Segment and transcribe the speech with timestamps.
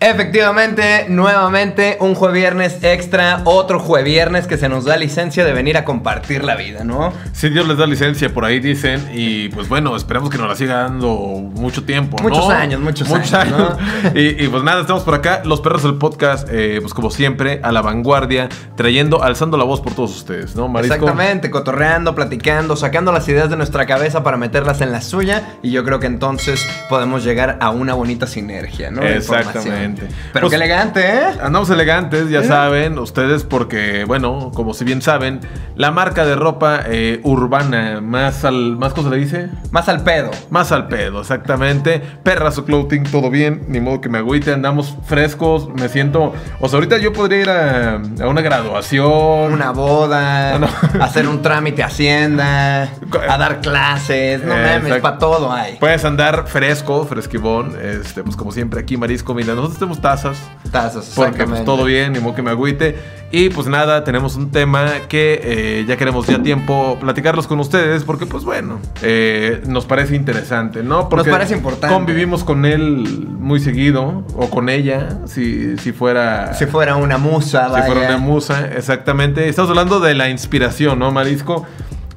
[0.00, 5.84] Efectivamente, nuevamente un jueviernes extra, otro jueviernes que se nos da licencia de venir a
[5.84, 7.12] compartir la vida, ¿no?
[7.32, 10.54] Si Dios les da licencia, por ahí dicen, y pues bueno, esperemos que nos la
[10.54, 12.16] siga dando mucho tiempo.
[12.18, 12.28] ¿no?
[12.28, 13.50] Muchos años, muchos, años.
[13.50, 13.76] ¿no?
[14.14, 17.60] y, y, pues nada, estamos por acá, los perros del podcast, eh, pues como siempre,
[17.64, 20.94] a la vanguardia, trayendo, alzando la voz por todos ustedes, ¿no, Marisco?
[20.94, 25.72] Exactamente, cotorreando, platicando, sacando las ideas de nuestra cabeza para meterlas en la suya, y
[25.72, 29.02] yo creo que entonces podemos llegar a una bonita sinergia, ¿no?
[29.02, 29.87] Exactamente.
[29.96, 31.26] Pero pues, qué elegante, ¿eh?
[31.42, 35.40] Andamos elegantes, ya saben, ustedes, porque, bueno, como si bien saben,
[35.76, 38.76] la marca de ropa eh, urbana, más al.
[38.76, 39.48] ¿Más cosa le dice?
[39.70, 40.30] Más al pedo.
[40.50, 42.00] Más al pedo, exactamente.
[42.22, 46.32] Perras o clothing, todo bien, ni modo que me agüite, andamos frescos, me siento.
[46.60, 49.52] O sea, ahorita yo podría ir a, una graduación.
[49.52, 50.56] Una boda,
[51.00, 52.90] hacer un trámite Hacienda,
[53.28, 55.76] a dar clases, no mames, para todo hay.
[55.76, 60.38] Puedes andar fresco, fresquibón, este, pues como siempre aquí, Marisco, mira, nosotros tenemos tazas.
[60.70, 62.96] Tazas, Porque pues, todo bien, ni modo que me agüite.
[63.30, 68.04] Y pues nada, tenemos un tema que eh, ya queremos ya tiempo platicarlos con ustedes
[68.04, 71.10] porque pues bueno, eh, nos parece interesante, ¿no?
[71.10, 71.94] Porque nos parece importante.
[71.94, 76.54] Convivimos con él muy seguido o con ella, si, si fuera...
[76.54, 79.46] Si fuera una musa, Si fuera una musa, exactamente.
[79.48, 81.66] Estamos hablando de la inspiración, ¿no, Marisco?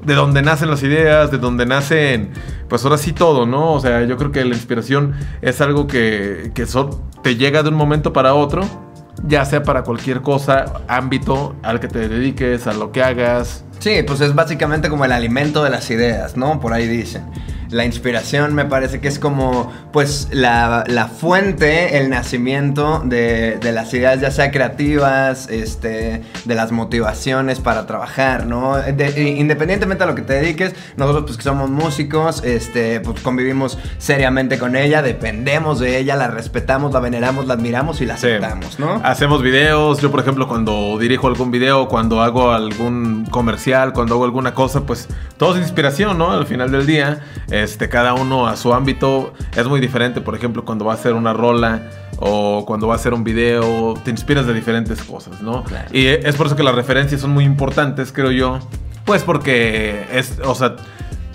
[0.04, 2.30] De donde nacen las ideas, de donde nacen,
[2.68, 3.72] pues ahora sí todo, ¿no?
[3.72, 6.66] O sea, yo creo que la inspiración es algo que, que
[7.22, 8.62] te llega de un momento para otro,
[9.26, 13.64] ya sea para cualquier cosa, ámbito al que te dediques, a lo que hagas.
[13.78, 16.60] Sí, pues es básicamente como el alimento de las ideas, ¿no?
[16.60, 17.24] Por ahí dicen
[17.72, 20.84] la inspiración me parece que es como pues la,
[21.18, 28.46] fuente, el nacimiento de, las ideas ya sea creativas, este, de las motivaciones para trabajar,
[28.46, 28.76] ¿no?
[29.16, 34.58] independientemente a lo que te dediques, nosotros pues que somos músicos, este, pues convivimos seriamente
[34.58, 39.00] con ella, dependemos de ella, la respetamos, la veneramos, la admiramos y la aceptamos, ¿no?
[39.02, 44.24] Hacemos videos, yo por ejemplo cuando dirijo algún video, cuando hago algún comercial, cuando hago
[44.24, 45.08] alguna cosa, pues
[45.38, 46.32] todo es inspiración, ¿no?
[46.32, 47.20] Al final del día.
[47.62, 50.20] Este, cada uno a su ámbito es muy diferente.
[50.20, 51.82] Por ejemplo, cuando va a hacer una rola
[52.18, 55.64] o cuando va a hacer un video, te inspiras de diferentes cosas, ¿no?
[55.92, 58.58] Y es por eso que las referencias son muy importantes, creo yo.
[59.04, 60.76] Pues porque es, o sea,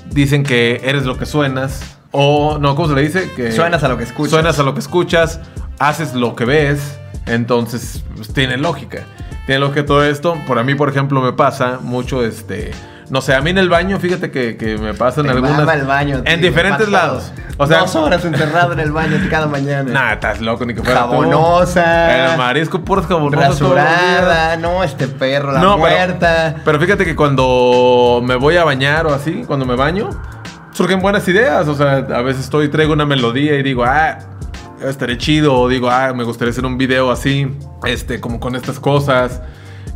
[0.09, 1.97] dicen que eres lo que suenas.
[2.11, 3.31] O, no, ¿cómo se le dice?
[3.33, 4.31] Que suenas a lo que escuchas.
[4.31, 5.39] Suenas a lo que escuchas,
[5.79, 6.97] haces lo que ves.
[7.25, 9.03] Entonces, pues, tiene lógica.
[9.45, 10.35] Tiene lógica todo esto.
[10.45, 12.71] Por a mí, por ejemplo, me pasa mucho este
[13.09, 15.75] no sé, a mí en el baño, fíjate que, que me pasan algunas.
[15.75, 16.21] el baño.
[16.25, 17.31] en diferentes lados.
[17.57, 19.91] O sea, Dos horas encerrado en el baño cada mañana.
[19.91, 21.01] Nah, estás loco, ni que fuera.
[21.01, 22.31] Jabonosa.
[22.31, 23.59] El marisco, puros jabonosas.
[23.59, 26.51] Rasurada, no, este perro, la no, muerta.
[26.53, 30.09] Pero, pero fíjate que cuando me voy a bañar o así, cuando me baño,
[30.71, 31.67] surgen buenas ideas.
[31.67, 34.19] O sea, a veces estoy, traigo una melodía y digo, ah,
[34.85, 35.55] estaré chido.
[35.55, 39.41] O digo, ah, me gustaría hacer un video así, este, como con estas cosas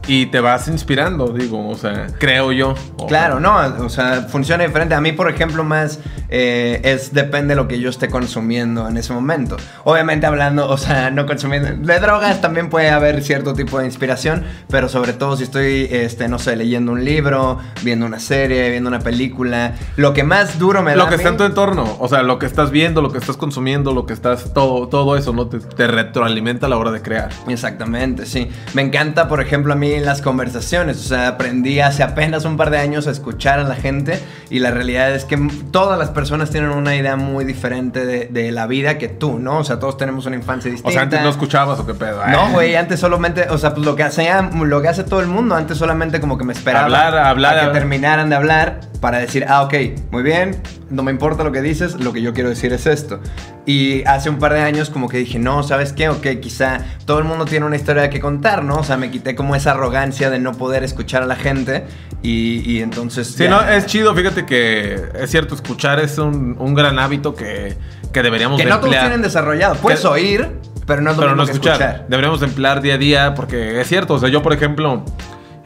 [0.07, 2.73] y te vas inspirando, digo, o sea, creo yo.
[3.07, 4.95] Claro, no, o sea, funciona diferente.
[4.95, 8.97] A mí, por ejemplo, más eh, es depende de lo que yo esté consumiendo en
[8.97, 9.57] ese momento.
[9.83, 14.43] Obviamente hablando, o sea, no consumiendo de drogas también puede haber cierto tipo de inspiración,
[14.69, 18.87] pero sobre todo si estoy, este, no sé, leyendo un libro, viendo una serie, viendo
[18.87, 20.97] una película, lo que más duro me da.
[20.97, 23.37] Lo que está en tu entorno, o sea, lo que estás viendo, lo que estás
[23.37, 25.47] consumiendo, lo que estás, todo, todo eso, ¿no?
[25.47, 27.29] Te, te retroalimenta a la hora de crear.
[27.47, 28.49] Exactamente, sí.
[28.73, 30.97] Me encanta, por ejemplo, a mí las conversaciones.
[30.97, 34.19] O sea, aprendí hace apenas un par de años a escuchar a la gente
[34.49, 35.37] y la realidad es que
[35.71, 39.59] todas las personas tienen una idea muy diferente de, la vida que tú, ¿no?
[39.59, 40.89] O sea, todos tenemos una infancia distinta.
[40.89, 42.25] O sea, antes no escuchabas o qué pedo.
[42.27, 45.27] No, güey, antes solamente, o sea, pues lo que hacía, lo que hace todo el
[45.27, 49.17] mundo, antes solamente como que me esperaba hablar, hablar, a que terminaran de hablar para
[49.19, 49.73] decir, ah, ok,
[50.11, 53.19] muy bien, no me importa lo que dices, lo que yo quiero decir es esto.
[53.65, 56.09] Y hace un par de años como que dije, no, ¿sabes qué?
[56.09, 58.77] Ok, quizá todo el mundo tiene una historia que contar, ¿no?
[58.77, 61.85] O sea, me quité como esa arrogancia de no poder escuchar a la gente
[62.23, 63.27] y, entonces...
[63.27, 67.75] Sí, no, es chido, fíjate que es cierto, escuchar es un, gran hábito que,
[68.13, 69.75] que deberíamos que no todos tienen desarrollado.
[69.75, 70.47] Puedes oír,
[70.85, 71.73] pero no, pero no escuchar.
[71.73, 72.05] escuchar.
[72.07, 75.03] Deberíamos emplear día a día porque es cierto, o sea, yo por ejemplo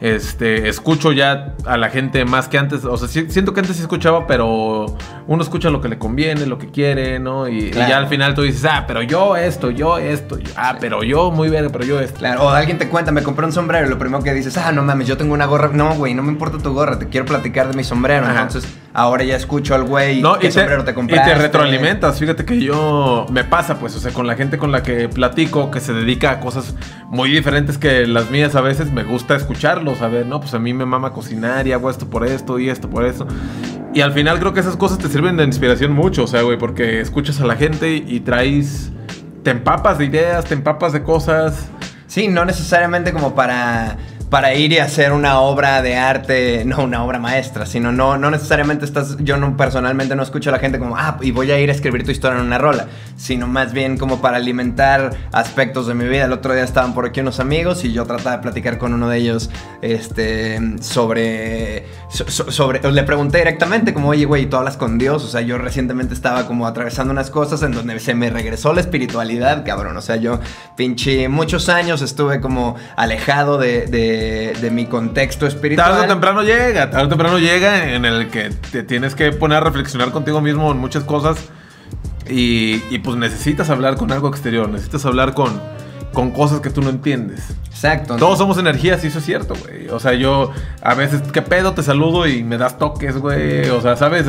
[0.00, 2.84] este, escucho ya a la gente más que antes.
[2.84, 4.86] O sea, siento que antes sí escuchaba, pero
[5.26, 7.48] uno escucha lo que le conviene, lo que quiere, ¿no?
[7.48, 11.30] Y, ya al final tú dices, ah, pero yo esto, yo esto, ah, pero yo
[11.30, 12.18] muy bien, pero yo esto.
[12.18, 14.72] Claro, o alguien te cuenta, me compré un sombrero y lo primero que dices, ah,
[14.72, 15.70] no mames, yo tengo una gorra.
[15.72, 18.26] No, güey, no me importa tu gorra, te quiero platicar de mi sombrero.
[18.28, 18.66] Entonces,
[18.96, 21.30] ahora ya escucho al güey no, qué sombrero te compraste.
[21.30, 22.18] Y te retroalimentas.
[22.18, 25.70] Fíjate que yo me pasa, pues, o sea, con la gente con la que platico,
[25.70, 26.74] que se dedica a cosas
[27.08, 30.58] muy diferentes que las mías a veces, me gusta escucharlos, a ver, no, pues a
[30.58, 33.26] mí me mama cocinar y hago esto por esto y esto por esto.
[33.92, 36.58] Y al final creo que esas cosas te sirven de inspiración mucho, o sea, güey,
[36.58, 38.92] porque escuchas a la gente y traes
[39.46, 41.68] te empapas de ideas, te empapas de cosas.
[42.08, 43.96] Sí, no necesariamente como para
[44.30, 48.30] para ir y hacer una obra de arte, no una obra maestra, sino no, no
[48.30, 51.60] necesariamente estás, yo no, personalmente no escucho a la gente como, ah, y voy a
[51.60, 55.86] ir a escribir tu historia en una rola, sino más bien como para alimentar aspectos
[55.86, 56.24] de mi vida.
[56.24, 59.08] El otro día estaban por aquí unos amigos y yo trataba de platicar con uno
[59.08, 59.50] de ellos
[59.82, 65.40] este, sobre, sobre, le pregunté directamente como, oye, güey, tú hablas con Dios, o sea,
[65.40, 69.96] yo recientemente estaba como atravesando unas cosas en donde se me regresó la espiritualidad, cabrón,
[69.96, 70.40] o sea, yo
[70.76, 74.15] pinche muchos años estuve como alejado de de,
[74.70, 75.90] mi contexto espiritual.
[75.90, 79.58] Tarde o temprano llega, tarde o temprano llega en el que te tienes que poner
[79.58, 81.38] a reflexionar contigo mismo en muchas cosas
[82.28, 85.60] y, y pues necesitas hablar con algo exterior, necesitas hablar con,
[86.12, 87.56] con cosas que tú no entiendes.
[87.76, 88.16] Exacto.
[88.16, 89.88] Todos somos energías y eso es cierto, güey.
[89.88, 90.50] O sea, yo
[90.80, 91.74] a veces, ¿qué pedo?
[91.74, 93.68] Te saludo y me das toques, güey.
[93.68, 94.26] O sea, ¿sabes?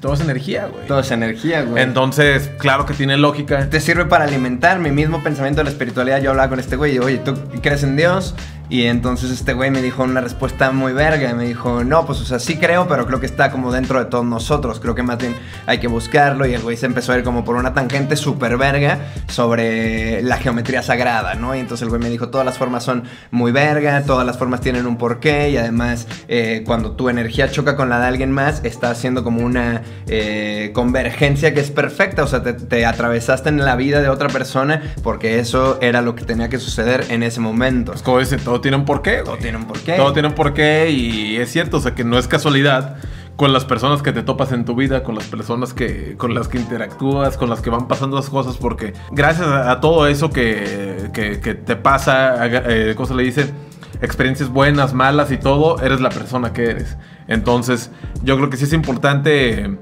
[0.00, 0.86] todo es energía, güey.
[0.86, 1.82] Todo es energía, güey.
[1.82, 3.68] Entonces, claro que tiene lógica.
[3.68, 6.22] Te sirve para alimentar mi mismo pensamiento de la espiritualidad.
[6.22, 8.34] Yo hablaba con este güey y, oye, ¿tú crees en Dios?
[8.68, 11.32] Y entonces este güey me dijo una respuesta muy verga.
[11.34, 14.06] Me dijo, no, pues o sea, sí creo, pero creo que está como dentro de
[14.06, 14.80] todos nosotros.
[14.80, 16.46] Creo que más bien hay que buscarlo.
[16.46, 20.38] Y el güey se empezó a ir como por una tangente súper verga sobre la
[20.38, 21.54] geometría sagrada, ¿no?
[21.54, 24.60] Y entonces el güey me dijo, todas las formas son muy verga, todas las formas
[24.60, 25.50] tienen un porqué.
[25.50, 29.44] Y además, eh, cuando tu energía choca con la de alguien más, está haciendo como
[29.44, 32.24] una eh, convergencia que es perfecta.
[32.24, 36.14] O sea, te, te atravesaste en la vida de otra persona porque eso era lo
[36.14, 37.92] que tenía que suceder en ese momento.
[37.92, 39.22] Es como todo todo tiene un porqué.
[39.24, 39.92] Todo tiene un porqué.
[39.94, 42.96] Todo tiene un porqué y es cierto, o sea que no es casualidad
[43.36, 46.48] con las personas que te topas en tu vida, con las personas que, con las
[46.48, 51.10] que interactúas, con las que van pasando las cosas, porque gracias a, todo eso que,
[51.12, 53.52] que, te pasa, eh, ¿cómo se le dice?
[54.00, 56.96] Experiencias buenas, malas y todo, eres la persona que eres.
[57.28, 57.90] Entonces,
[58.22, 59.78] yo creo que sí es importante.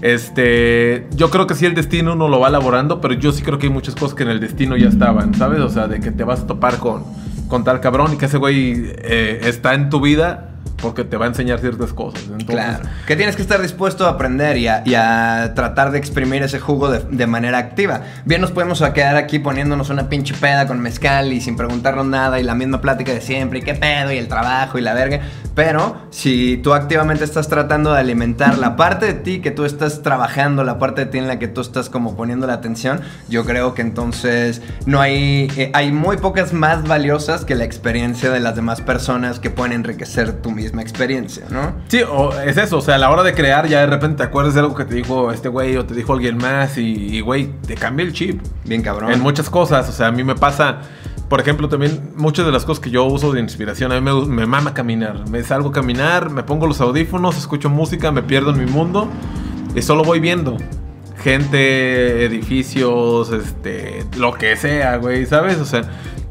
[0.00, 3.58] Este, yo creo que sí el destino uno lo va elaborando, pero yo sí creo
[3.58, 5.60] que hay muchas cosas que en el destino ya estaban, ¿sabes?
[5.60, 7.04] O sea, de que te vas a topar con,
[7.48, 10.53] con tal cabrón y que ese güey eh, está en tu vida
[10.84, 12.22] porque te va a enseñar ciertas cosas.
[12.46, 12.84] claro.
[13.06, 17.26] Que tienes que estar dispuesto a aprender y a, tratar de exprimir ese jugo de,
[17.26, 18.02] manera activa.
[18.26, 22.38] Bien nos podemos quedar aquí poniéndonos una pinche peda con mezcal y sin preguntarnos nada
[22.38, 25.20] y la misma plática de siempre y qué pedo y el trabajo y la verga.
[25.54, 30.02] Pero si tú activamente estás tratando de alimentar la parte de ti que tú estás
[30.02, 33.00] trabajando, la parte de ti en la que tú estás como poniendo la atención,
[33.30, 38.30] yo creo que entonces no hay, eh, hay muy pocas más valiosas que la experiencia
[38.30, 41.74] de las demás personas que pueden enriquecer tu misma experiencia, ¿no?
[41.88, 44.22] Sí, o es eso, o sea, a la hora de crear ya de repente te
[44.24, 47.50] acuerdas de algo que te dijo este güey o te dijo alguien más y, güey,
[47.66, 48.40] te cambia el chip.
[48.64, 49.12] Bien cabrón.
[49.12, 50.80] En muchas cosas, o sea, a mí me pasa...
[51.28, 54.26] Por ejemplo, también muchas de las cosas que yo uso de inspiración, a mí me,
[54.26, 55.26] me mama caminar.
[55.30, 59.08] Me salgo a caminar, me pongo los audífonos, escucho música, me pierdo en mi mundo
[59.74, 60.58] y solo voy viendo
[61.24, 65.56] gente, edificios, este, lo que sea, güey, ¿sabes?
[65.58, 65.80] O sea,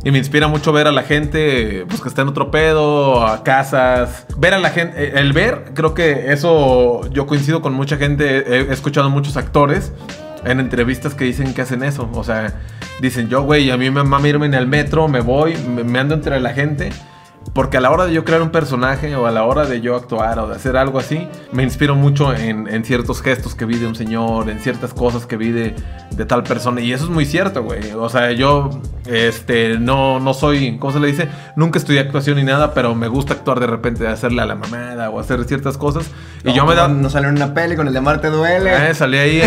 [0.03, 3.44] y me inspira mucho ver a la gente pues, que está en otro pedo, a
[3.44, 4.25] casas.
[4.38, 5.01] Ver a la gente.
[5.01, 8.39] Eh, el ver, creo que eso yo coincido con mucha gente.
[8.57, 9.94] He escuchado muchos actores
[10.45, 12.09] en entrevistas que dicen que hacen eso.
[12.13, 12.53] O sea,
[13.00, 16.15] dicen yo, güey, a mí me mama irme en el metro, me voy, me ando
[16.15, 16.89] entre la gente.
[17.53, 19.95] Porque a la hora de yo crear un personaje o a la hora de yo
[19.95, 23.85] actuar o de hacer algo así, me inspiro mucho en, ciertos gestos que vi de
[23.85, 25.75] un señor, en ciertas cosas que vi de,
[26.27, 26.81] tal persona.
[26.81, 27.91] Y eso es muy cierto, güey.
[27.91, 28.72] O sea, yo
[29.05, 31.29] este, no, no soy, ¿cómo se le dice?
[31.55, 35.12] Nunca estudié actuación ni nada, pero me gusta actuar de repente, hacerle a la mamada
[35.12, 36.10] o hacer ciertas cosas.
[36.43, 36.88] Y yo me da...
[36.88, 38.89] No salió en una peli con el de Marte Duele.
[38.89, 39.41] Eh, salí ahí.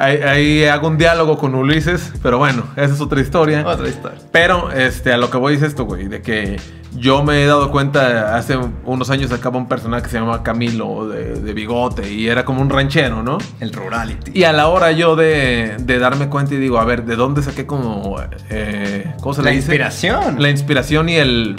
[0.00, 3.62] ahí, hago un diálogo con Ulises, pero bueno, esa es otra historia.
[3.66, 4.18] Otra historia.
[4.32, 6.58] Pero este, a lo que voy es esto, güey, de que
[6.96, 11.08] yo me he dado cuenta, hace unos años acaba un personaje que se llama Camilo,
[11.08, 13.38] de, bigote, y era como un ranchero, ¿no?
[13.60, 14.32] El rurality.
[14.34, 17.66] Y a la hora yo de, darme cuenta y digo, a ver, ¿de dónde saqué
[17.66, 18.16] como...
[18.50, 19.68] Eh, ¿Cómo se la le dice?
[19.68, 20.42] La inspiración.
[20.42, 21.56] La inspiración y el...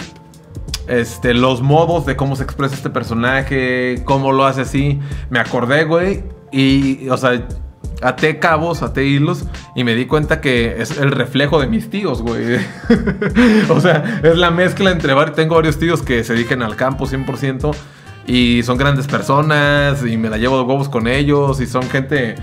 [0.88, 5.00] Este, los modos de cómo se expresa este personaje, cómo lo hace así.
[5.30, 6.24] Me acordé, güey.
[6.50, 7.46] Y, o sea,
[8.02, 9.44] até cabos, até hilos
[9.74, 12.56] y me di cuenta que es el reflejo de mis tíos, güey.
[13.68, 15.36] o sea, es la mezcla entre varios.
[15.36, 17.74] Tengo varios tíos que se dedican al campo 100%
[18.26, 22.36] y son grandes personas y me la llevo de huevos con ellos y son gente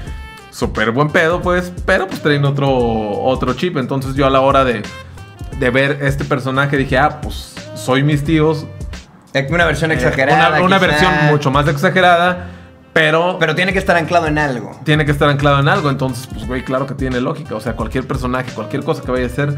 [0.51, 3.77] súper buen pedo, pues, pero pues traen otro, otro chip.
[3.77, 4.81] Entonces yo a la hora de,
[5.59, 8.65] de ver este personaje dije, ah, pues soy mis tíos.
[9.49, 10.57] Una versión exagerada.
[10.57, 12.58] una, una versión mucho más exagerada
[12.99, 13.37] pero.
[13.39, 14.77] Pero tiene que estar anclado en algo.
[14.83, 15.89] Tiene que estar anclado en algo.
[15.89, 17.55] Entonces, pues, güey, claro que tiene lógica.
[17.55, 19.57] O sea, cualquier personaje, cualquier cosa que vaya a ser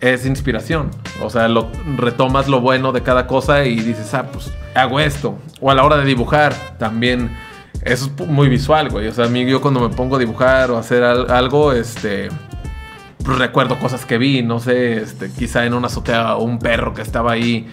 [0.00, 0.90] es inspiración.
[1.22, 5.38] O sea, lo, retomas lo bueno de cada cosa y dices, ah, pues hago esto.
[5.62, 7.34] O a la hora de dibujar, también.
[7.82, 9.08] Eso es muy visual, güey.
[9.08, 12.28] O sea, a mí yo cuando me pongo a dibujar o hacer algo, este.
[13.24, 17.32] recuerdo cosas que vi, no sé, este, quizá en una azotea un perro que estaba
[17.32, 17.66] ahí,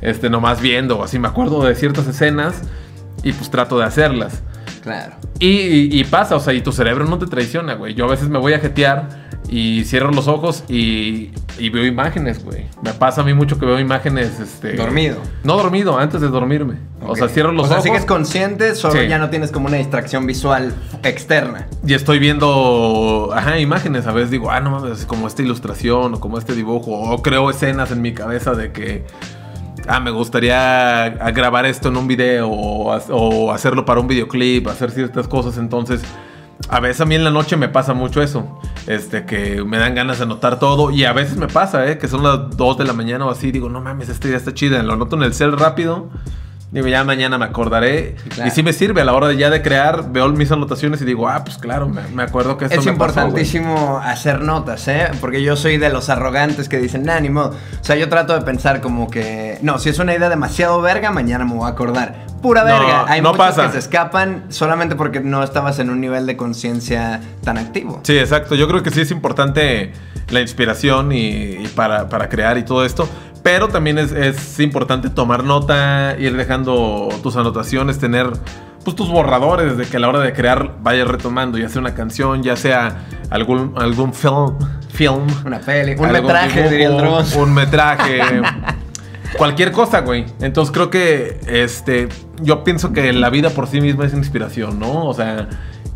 [0.00, 2.62] este, nomás viendo, así me acuerdo de ciertas escenas
[3.24, 4.42] y pues trato de hacerlas.
[4.82, 5.14] Claro.
[5.38, 7.94] Y, y- y pasa, o sea, y tu cerebro no te traiciona, güey.
[7.94, 12.44] Yo a veces me voy a jetear y cierro los ojos y, y veo imágenes,
[12.44, 12.66] güey.
[12.82, 14.74] Me pasa a mí mucho que veo imágenes, este...
[14.74, 15.16] Dormido.
[15.42, 16.74] No dormido, antes de dormirme.
[17.06, 19.08] O sea, cierro los O sea, ojos sigues consciente, solo Sí.
[19.08, 21.66] ya no tienes como una distracción visual externa.
[21.86, 24.06] y estoy viendo, ajá, imágenes.
[24.06, 26.90] A veces digo, ah, no mames, como esta ilustración o como este dibujo.
[26.92, 29.04] O creo escenas en mi cabeza de que...
[29.86, 35.28] Ah, me gustaría grabar esto en un video o hacerlo para un videoclip, hacer ciertas
[35.28, 35.58] cosas.
[35.58, 36.02] Entonces,
[36.68, 38.58] a veces a mí en la noche me pasa mucho eso.
[38.86, 40.90] Este, que me dan ganas de anotar todo.
[40.90, 41.98] Y a veces me pasa, ¿eh?
[41.98, 43.52] Que son las 2 de la mañana o así.
[43.52, 44.82] Digo, no mames, esta idea está chida.
[44.82, 46.08] Lo anoto en el cel rápido.
[46.74, 48.16] Digo, ya mañana me acordaré.
[48.30, 48.48] Claro.
[48.48, 50.10] Y sí me sirve a la hora de ya de crear.
[50.12, 52.92] Veo mis anotaciones y digo, ah, pues claro, me, me acuerdo que esto Es me
[52.94, 53.10] pasó, güey".
[53.10, 55.08] importantísimo hacer notas, ¿eh?
[55.20, 57.50] Porque yo soy de los arrogantes que dicen, nah, ni modo.
[57.80, 61.12] O sea, yo trato de pensar como que, no, si es una idea demasiado verga,
[61.12, 62.26] mañana me voy a acordar.
[62.42, 63.04] Pura No, verga.
[63.08, 63.66] Hay no muchas pasa.
[63.66, 68.00] que se escapan solamente porque no estabas en un nivel de conciencia tan activo.
[68.02, 68.56] Sí, exacto.
[68.56, 69.92] Yo creo que sí es importante
[70.28, 73.08] la inspiración y, y para, para crear y todo esto.
[73.44, 78.30] Pero también es, es importante tomar nota, ir dejando tus anotaciones, tener
[78.82, 81.94] pues tus borradores de que a la hora de crear vayas retomando, ya sea una
[81.94, 84.56] canción, ya sea algún, algún film,
[84.92, 87.36] film Una peli, un metraje, diría el Dross.
[87.36, 88.20] Un metraje.
[89.36, 90.24] cualquier cosa, güey.
[90.40, 92.08] Entonces creo que este.
[92.40, 95.04] Yo pienso que la vida por sí misma es inspiración, ¿no?
[95.06, 95.48] O sea,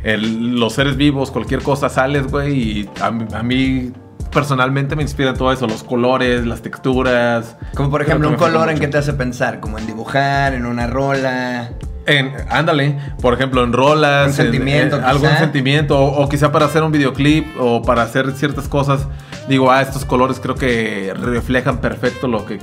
[0.03, 2.81] el- los seres vivos, cualquier cosa sales, güey.
[2.81, 3.93] Y a mí
[4.31, 7.57] personalmente me inspira todo eso: los colores, las texturas.
[7.75, 10.87] Como por ejemplo un color en que te hace pensar, como en dibujar, en una
[10.87, 11.71] rola.
[12.07, 16.51] En, ándale, por ejemplo, en rolas, Un en- sentimiento, en algún sentimiento, o, o quizá
[16.51, 19.07] para hacer un videoclip o para hacer ciertas cosas,
[19.47, 22.61] digo, ah, estos colores creo que reflejan perfecto lo que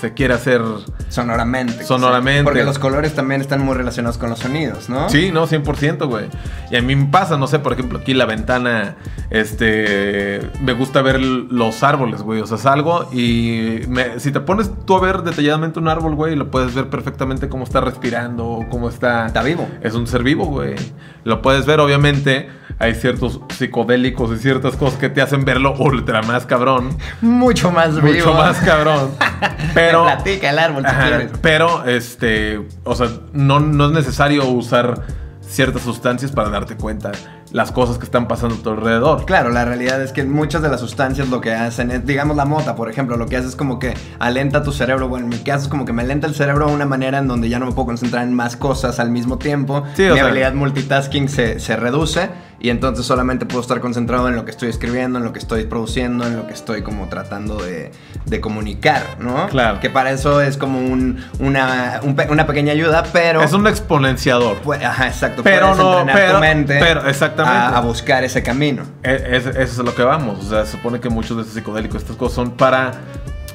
[0.00, 0.62] se quiere hacer.
[1.08, 1.84] Sonoramente.
[1.84, 2.44] Sonoramente.
[2.44, 5.08] Porque los colores también están muy relacionados con los sonidos, ¿no?
[5.08, 6.26] Sí, no, 100%, güey.
[6.70, 8.96] Y a mí me pasa, no sé, por ejemplo, aquí la ventana,
[9.30, 12.40] este, me gusta ver los árboles, güey.
[12.40, 16.36] O sea, salgo y me- si te pones tú a ver detalladamente un árbol, güey,
[16.36, 19.26] lo puedes ver perfectamente cómo está respirando, cómo está...
[19.26, 19.68] Está vivo.
[19.80, 20.74] Es un ser vivo, güey.
[21.24, 22.48] Lo puedes ver, obviamente.
[22.80, 26.96] Hay ciertos psicodélicos y ciertas cosas que te hacen verlo ultra más cabrón.
[27.20, 28.26] Mucho más vivo.
[28.28, 29.10] Mucho más cabrón.
[29.74, 29.87] Pero...
[29.92, 31.30] Me platica el árbol si quieres.
[31.40, 35.02] pero, este, o sea, no, no es necesario usar
[35.40, 37.12] ciertas sustancias para darte cuenta
[37.52, 39.24] las cosas que están pasando a tu alrededor.
[39.24, 42.44] Claro, la realidad es que muchas de las sustancias lo que hacen es, digamos la
[42.44, 45.08] mota, por ejemplo, lo que hace es como que alenta tu cerebro.
[45.08, 47.26] Bueno, en mi caso es como que me alenta el cerebro de una manera en
[47.26, 49.84] donde ya no me puedo concentrar en más cosas al mismo tiempo.
[49.94, 52.28] Sí, mi sea- habilidad multitasking se, se reduce
[52.60, 55.64] y entonces solamente puedo estar concentrado en lo que estoy escribiendo, en lo que estoy
[55.64, 57.92] produciendo, en lo que estoy como tratando de,
[58.26, 59.46] de comunicar, ¿no?
[59.48, 59.78] Claro.
[59.80, 63.42] Que para eso es como un- una, un una pequeña ayuda, pero...
[63.42, 64.56] Es un exponenciador.
[64.58, 65.42] Pues, ajá, exacto.
[65.44, 67.58] Pero puedes no, entrenar pero- tu mente pero, exactamente.
[67.58, 68.82] A, a buscar ese camino.
[69.02, 70.44] E- es- Eso es a lo que vamos.
[70.44, 72.90] O sea, se supone que muchos de estos psicodélicos, estas cosas son para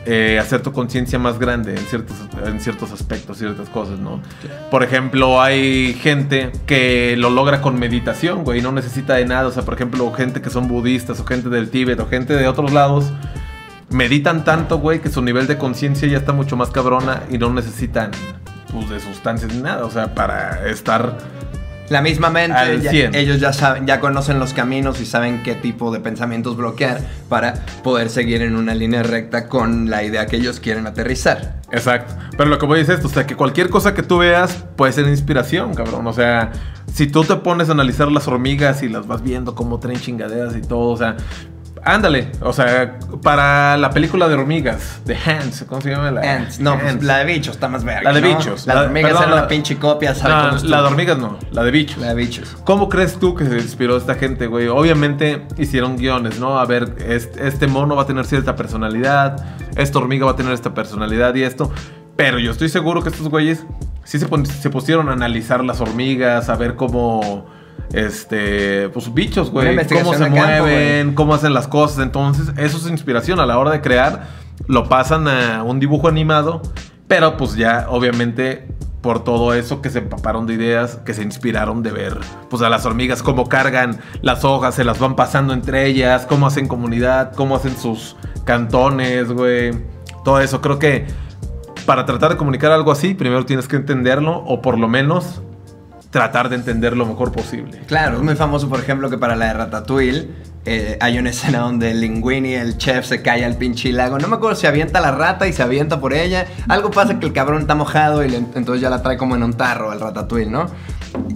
[0.06, 4.22] eh, hacer tu conciencia más grande en ciertos, en ciertos aspectos, ciertas cosas, ¿no?
[4.70, 9.48] Por ejemplo, hay gente que lo logra con meditación, güey, no necesita de nada.
[9.48, 12.48] O sea, por ejemplo, gente que son budistas o gente del Tíbet o gente de
[12.48, 13.06] otros lados.
[13.90, 17.54] Meditan tanto, güey, que su nivel de conciencia ya está mucho más cabrona y no
[17.54, 18.12] necesitan,
[18.74, 19.86] pues, de sustancias ni nada.
[19.86, 21.18] O sea, para estar
[21.94, 23.14] La misma mente, Al ya- 100.
[23.14, 27.54] ellos ya saben, ya conocen los caminos y saben qué tipo de pensamientos bloquear para
[27.84, 31.62] poder seguir en una línea recta con la idea que ellos quieren aterrizar.
[31.72, 32.16] Exacto.
[32.36, 34.18] Pero lo que voy a decir es esto, o sea, que cualquier cosa que tú
[34.18, 36.08] veas puede ser inspiración, cabrón.
[36.08, 36.52] O sea,
[36.92, 40.56] si tú te pones a analizar las hormigas y las vas viendo cómo traen chingaderas
[40.56, 41.16] y todo, o sea,
[41.86, 42.32] ándale.
[42.42, 46.12] O sea, para la película de hormigas, de Hands, ¿cómo se llama?
[46.12, 48.12] La, Ants, no, pues, la de bichos está más verga.
[48.12, 48.38] La de ¿no?
[48.38, 48.66] bichos.
[48.68, 51.38] La de hormigas perdón, era la- una pinche copia, ¿sabes No, la de hormigas no,
[51.52, 51.98] la de bichos.
[51.98, 52.56] La de bichos.
[52.64, 54.68] ¿Cómo crees tú que se inspiró esta gente, güey?
[54.68, 56.60] Obviamente hicieron guiones, ¿no?
[56.60, 59.44] A ver, este, este mono va a tener cierta personalidad,
[59.76, 61.72] esta hormiga va a tener esta personalidad y esto.
[62.16, 63.66] Pero yo estoy seguro que estos güeyes
[64.04, 67.46] sí se, se pusieron a analizar las hormigas, a ver cómo,
[67.92, 72.00] este, pues bichos, güey, cómo se campo, mueven, cómo hacen las cosas.
[72.00, 74.28] Entonces, eso es inspiración a la hora de crear.
[74.68, 76.62] Lo pasan a un dibujo animado,
[77.08, 78.68] pero pues ya, obviamente,
[79.02, 82.18] por todo eso que se empaparon de ideas, que se inspiraron de ver,
[82.50, 86.48] pues a las hormigas, cómo cargan las hojas, se las van pasando entre ellas, cómo
[86.48, 89.74] hacen comunidad, cómo hacen sus cantones, güey.
[90.24, 91.06] Todo eso, creo que
[91.86, 95.42] para tratar de comunicar algo así, primero tienes que entenderlo, o por lo menos
[96.14, 97.80] tratar de entender lo mejor posible.
[97.88, 100.30] Claro, es muy famoso, por ejemplo, que para la de Ratatouille
[100.64, 104.20] eh, hay una escena donde el Linguini, el chef, se cae al pinche lago.
[104.20, 106.46] No me acuerdo si avienta la rata y se avienta por ella.
[106.70, 109.54] Algo pasa que el cabrón está mojado y entonces ya la trae como en un
[109.56, 110.68] tarro al Ratatouille, ¿no?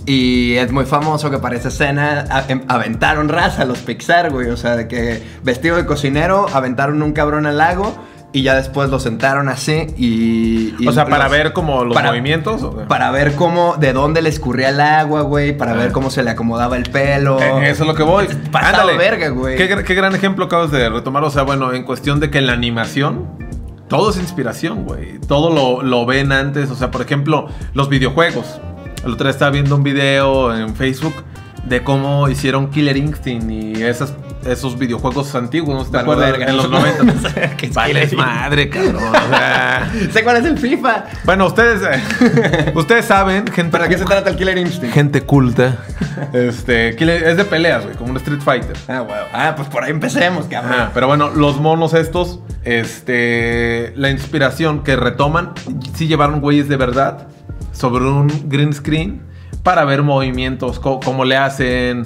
[0.06, 4.50] Y es muy famoso que para esa escena em- aventaron raza los Pixar, güey.
[4.52, 7.96] O sea, de que vestido de cocinero aventaron un cabrón al lago
[8.38, 10.74] y ya después lo sentaron así y...
[10.80, 12.66] y o sea, para los- ver como los para- movimientos.
[12.88, 15.58] Para ver cómo, de dónde le escurría el agua, güey.
[15.58, 15.76] Para Ah.
[15.76, 17.40] ver cómo se le acomodaba el pelo.
[17.42, 18.28] Eh, Eso es lo que voy.
[18.52, 19.56] Pasado de verga, güey.
[19.58, 21.24] Qué, qué gran ejemplo acabas de retomar.
[21.24, 23.26] O sea, bueno, en cuestión de que la animación,
[23.88, 25.20] todo es inspiración, güey.
[25.28, 26.70] Todo lo, lo ven antes.
[26.72, 28.60] O sea, por ejemplo, los videojuegos.
[29.06, 31.14] El otro día estaba viendo un video en Facebook
[31.66, 34.14] de cómo hicieron Killer Instinct y esas,
[34.48, 36.32] esos videojuegos antiguos, ¿no te acuerdas?
[36.32, 36.46] verga.
[36.48, 37.04] En los 90.
[37.04, 39.04] No sé qué vale, madre, cabrón.
[39.04, 41.06] O sea, sé cuál es el FIFA.
[41.26, 43.72] bueno, ustedes, eh, ustedes saben, gente.
[43.72, 44.94] ¿Para qué se trata el Killer Instinct?
[44.94, 45.78] Gente culta.
[46.34, 48.76] Este, Killer- es de peleas, güey, como un Street Fighter.
[48.88, 49.16] Ah, wow.
[49.34, 50.90] Ah, pues por ahí empecemos, cabrón.
[50.94, 55.52] Pero bueno, los monos estos, este, la inspiración que retoman,
[55.96, 57.28] sí llevaron güeyes de verdad
[57.72, 59.22] sobre un green screen
[59.64, 62.06] para ver movimientos, cómo le hacen,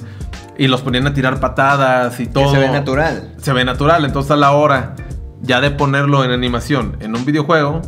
[0.58, 2.50] y los ponían a tirar patadas y Que todo.
[2.52, 3.34] se ve natural.
[3.38, 4.94] Se ve natural, entonces a la hora
[5.40, 7.82] ya de ponerlo en animación en un videojuego,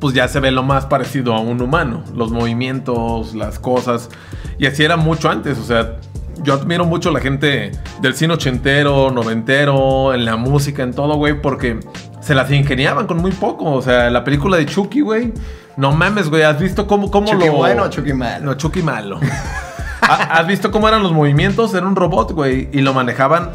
[0.00, 2.02] pues ya se ve lo más parecido a un humano.
[2.14, 4.08] Los movimientos, las cosas.
[4.58, 5.58] Y así era mucho antes.
[5.58, 5.96] O sea,
[6.42, 11.16] yo admiro mucho a la gente del cine ochentero, noventero, en la música, en todo,
[11.16, 11.80] güey, porque
[12.20, 13.72] se las ingeniaban con muy poco.
[13.72, 15.32] O sea, la película de Chucky, güey.
[15.76, 16.42] No mames, güey.
[16.42, 17.52] ¿Has visto cómo, cómo Chucky lo.
[17.54, 18.44] bueno o Chucky malo.
[18.46, 19.20] No, Chucky malo.
[20.08, 21.74] ¿Ha- ¿Has visto cómo eran los movimientos?
[21.74, 22.68] Era un robot, güey.
[22.72, 23.50] Y lo manejaban.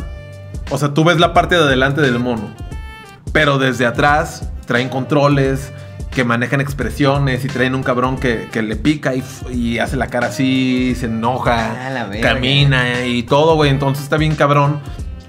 [0.69, 2.49] O sea, tú ves la parte de adelante del mono.
[3.31, 5.71] Pero desde atrás traen controles
[6.11, 9.13] que manejan expresiones y traen un cabrón que, que le pica
[9.51, 11.89] y, hace la cara así, se enoja, Ah,
[12.21, 13.71] camina y todo, güey.
[13.71, 14.79] Entonces está bien cabrón.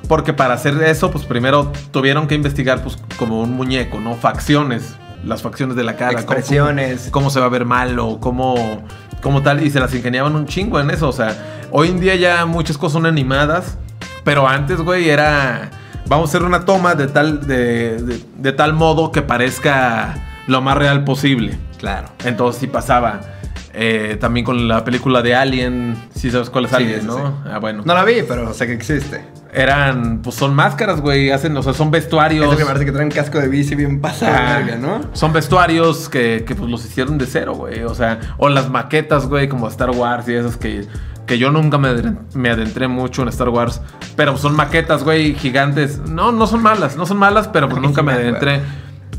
[0.09, 4.15] Porque para hacer eso, pues primero tuvieron que investigar, pues, como un muñeco, ¿no?
[4.15, 4.97] Facciones.
[5.27, 6.11] Las facciones de la cara.
[6.13, 7.09] cómo- Expresiones.
[7.11, 8.83] cómo se va a ver malo, cómo,
[9.23, 11.35] cómo tal, y se las ingeniaban un chingo en eso, o sea,
[11.71, 13.79] hoy en día ya muchas cosas son animadas,
[14.25, 15.71] pero antes, güey, era,
[16.07, 20.15] vamos a hacer una toma de tal, de, de- de tal modo que parezca
[20.47, 21.59] lo más real posible.
[21.79, 22.09] Claro.
[22.25, 23.21] Entonces sí pasaba.
[23.77, 27.17] Eh, también con la película de Alien, si sabes cuál es Sí, Alien, sí, ¿no?
[27.17, 27.23] sí.
[27.51, 27.83] Ah, bueno.
[27.85, 29.25] No la vi, pero sé que existe.
[29.57, 32.45] Eran, pues son máscaras, güey, hacen, o sea, son vestuarios.
[32.45, 35.01] Eso que parece que traen casco de bici bien pasado, Ah, verga, ¿no?
[35.13, 37.85] Son vestuarios que, que, pues los hicieron de cero, güey.
[37.85, 40.85] O sea, o las maquetas, güey, como Star Wars y esas que,
[41.25, 41.91] que yo nunca me,
[42.35, 43.81] me adentré mucho en Star Wars.
[44.17, 46.01] Pero son maquetas, güey, gigantes.
[46.01, 48.61] No, no son malas, no son malas, pero pues nunca me adentré.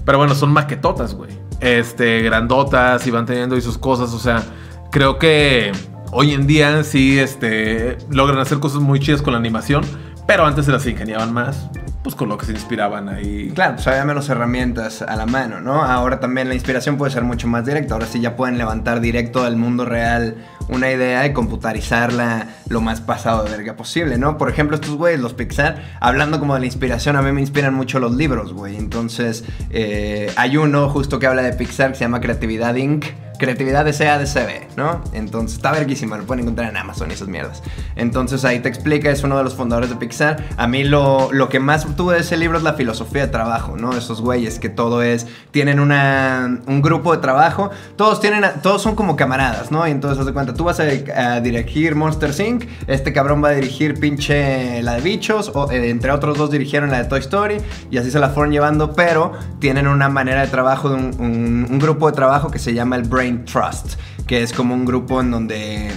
[0.04, 1.32] Pero bueno, son maquetotas, güey.
[1.62, 4.14] Este, grandotas y van teniendo y sus cosas.
[4.14, 4.44] O sea,
[4.92, 5.72] creo que
[6.12, 9.84] hoy en día sí, este, logran hacer cosas muy chidas con la animación.
[10.28, 11.70] Pero antes se las ingeniaban más,
[12.04, 13.52] pues con lo que se inspiraban ahí.
[13.54, 15.84] Claro, pues había menos herramientas a la mano, ¿no?
[15.84, 17.94] Ahora también la inspiración puede ser mucho más directa.
[17.94, 20.36] Ahora sí ya pueden levantar directo del mundo real
[20.68, 24.38] una idea y computarizarla lo más pasado de verga posible, ¿no?
[24.38, 27.74] Por ejemplo, estos güeyes, los Pixar, hablando como de la inspiración, a mí me inspiran
[27.74, 28.78] mucho los libros, güey.
[28.78, 33.06] Entonces, eh, hay uno justo que habla de Pixar que se llama Creatividad Inc.
[33.38, 35.02] Creatividad SADCB, ¿no?
[35.14, 37.62] Entonces está verguísima, lo pueden encontrar en Amazon y esas mierdas.
[37.96, 40.44] Entonces ahí te explica, es uno de los fundadores de Pixar.
[40.58, 43.76] A mí lo, lo que más tuve de ese libro es la filosofía de trabajo,
[43.78, 43.94] ¿no?
[43.96, 48.96] Esos güeyes que todo es, tienen una, un grupo de trabajo, todos tienen, todos son
[48.96, 49.88] como camaradas, ¿no?
[49.88, 53.50] Y entonces haz de cuenta, tú vas a, a dirigir Monster Inc., este cabrón va
[53.50, 57.20] a dirigir pinche la de bichos, o, eh, entre otros dos dirigieron la de Toy
[57.20, 57.58] Story,
[57.92, 61.68] y así se la fueron llevando, pero tienen una manera de trabajo, de un, un-
[61.70, 65.22] un grupo de trabajo que se llama el Brain Trust, que es como un grupo
[65.22, 65.92] en donde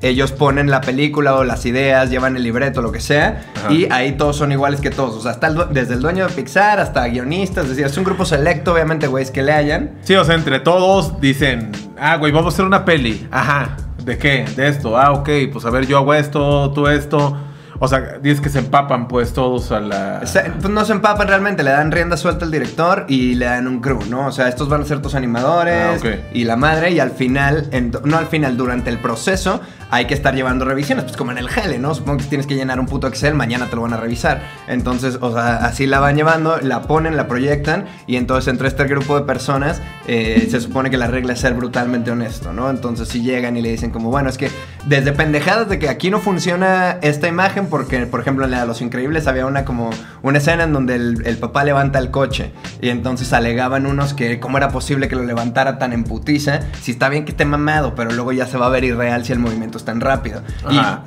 [0.00, 3.72] ellos ponen la película o las ideas, llevan el libreto, lo que sea, Ajá.
[3.72, 5.14] y ahí todos son iguales que todos.
[5.14, 8.02] O sea, el due- desde el dueño de Pixar hasta guionistas, es decir, es un
[8.02, 9.92] grupo selecto, obviamente, güeyes, que le hayan.
[10.02, 13.28] Sí, o sea, entre todos dicen, ah, güey, vamos a hacer una peli.
[13.30, 14.44] Ajá, ¿de qué?
[14.56, 14.98] De esto.
[14.98, 17.36] Ah, ok, pues a ver, yo hago esto, tú esto.
[17.84, 20.24] O sea, dices que se empapan pues todos a la...
[20.24, 23.66] Se- pues no se empapan realmente, le dan rienda suelta al director y le dan
[23.66, 24.28] un crew, ¿no?
[24.28, 27.66] O sea, estos van a ser tus animadores Ah, y la madre y al final,
[27.72, 31.38] en- no al final, durante el proceso hay que estar llevando revisiones, pues como en
[31.38, 31.92] el GELE, ¿no?
[31.94, 34.42] Supongo que tienes que llenar un puto Excel, mañana te lo van a revisar.
[34.68, 38.84] Entonces, o sea, así la van llevando, la ponen, la proyectan y entonces entre este
[38.84, 42.70] grupo de personas eh, se supone que la regla es ser brutalmente honesto, ¿no?
[42.70, 44.50] Entonces si llegan y le dicen como, bueno, es que
[44.86, 48.66] desde pendejadas de que aquí no funciona esta imagen porque, por ejemplo, en la de
[48.66, 49.90] Los Increíbles había una como
[50.22, 54.40] una escena en donde el, el papá levanta el coche y entonces alegaban unos que
[54.40, 57.94] cómo era posible que lo levantara tan en putiza, si está bien que esté mamado,
[57.94, 60.42] pero luego ya se va a ver irreal si el movimiento es tan rápido.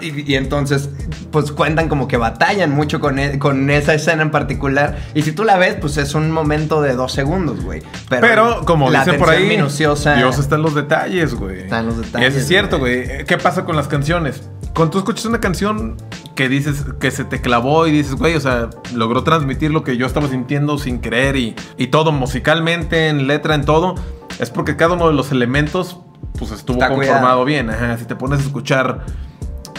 [0.02, 0.90] Y, y- y entonces,
[1.32, 4.96] pues cuentan como que batallan mucho con, e- con esa escena en particular.
[5.14, 7.82] Y si tú la ves, pues es un momento de dos segundos, güey.
[8.10, 10.16] Pero, Pero, como la dicen por ahí, minuciosa.
[10.16, 11.62] Dios está en los detalles, güey.
[11.62, 13.26] Está en los Y detalles, eso es cierto, güey.
[13.26, 14.50] ¿Qué pasa con las canciones?
[14.74, 15.98] Cuando tú escuchas una canción
[16.36, 19.98] que dices que se te clavó y dices, güey, o sea, logró transmitir lo que
[19.98, 23.96] yo estaba sintiendo sin querer y, y todo musicalmente, en letra, en todo,
[24.40, 26.00] es porque cada uno de los elementos,
[26.38, 27.46] pues estuvo Está conformado cuidado.
[27.46, 27.70] bien.
[27.70, 29.06] Ajá, si te pones a escuchar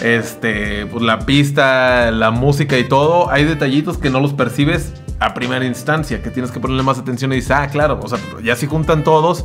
[0.01, 5.35] este, pues la pista, la música y todo, hay detallitos que no los percibes a
[5.35, 8.57] primera instancia, que tienes que ponerle más atención y dices, ah, claro, o sea, ya
[8.57, 9.45] si juntan todos,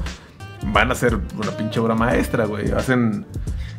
[0.68, 2.72] van a ser una pinche obra maestra, güey.
[2.72, 3.26] Hacen...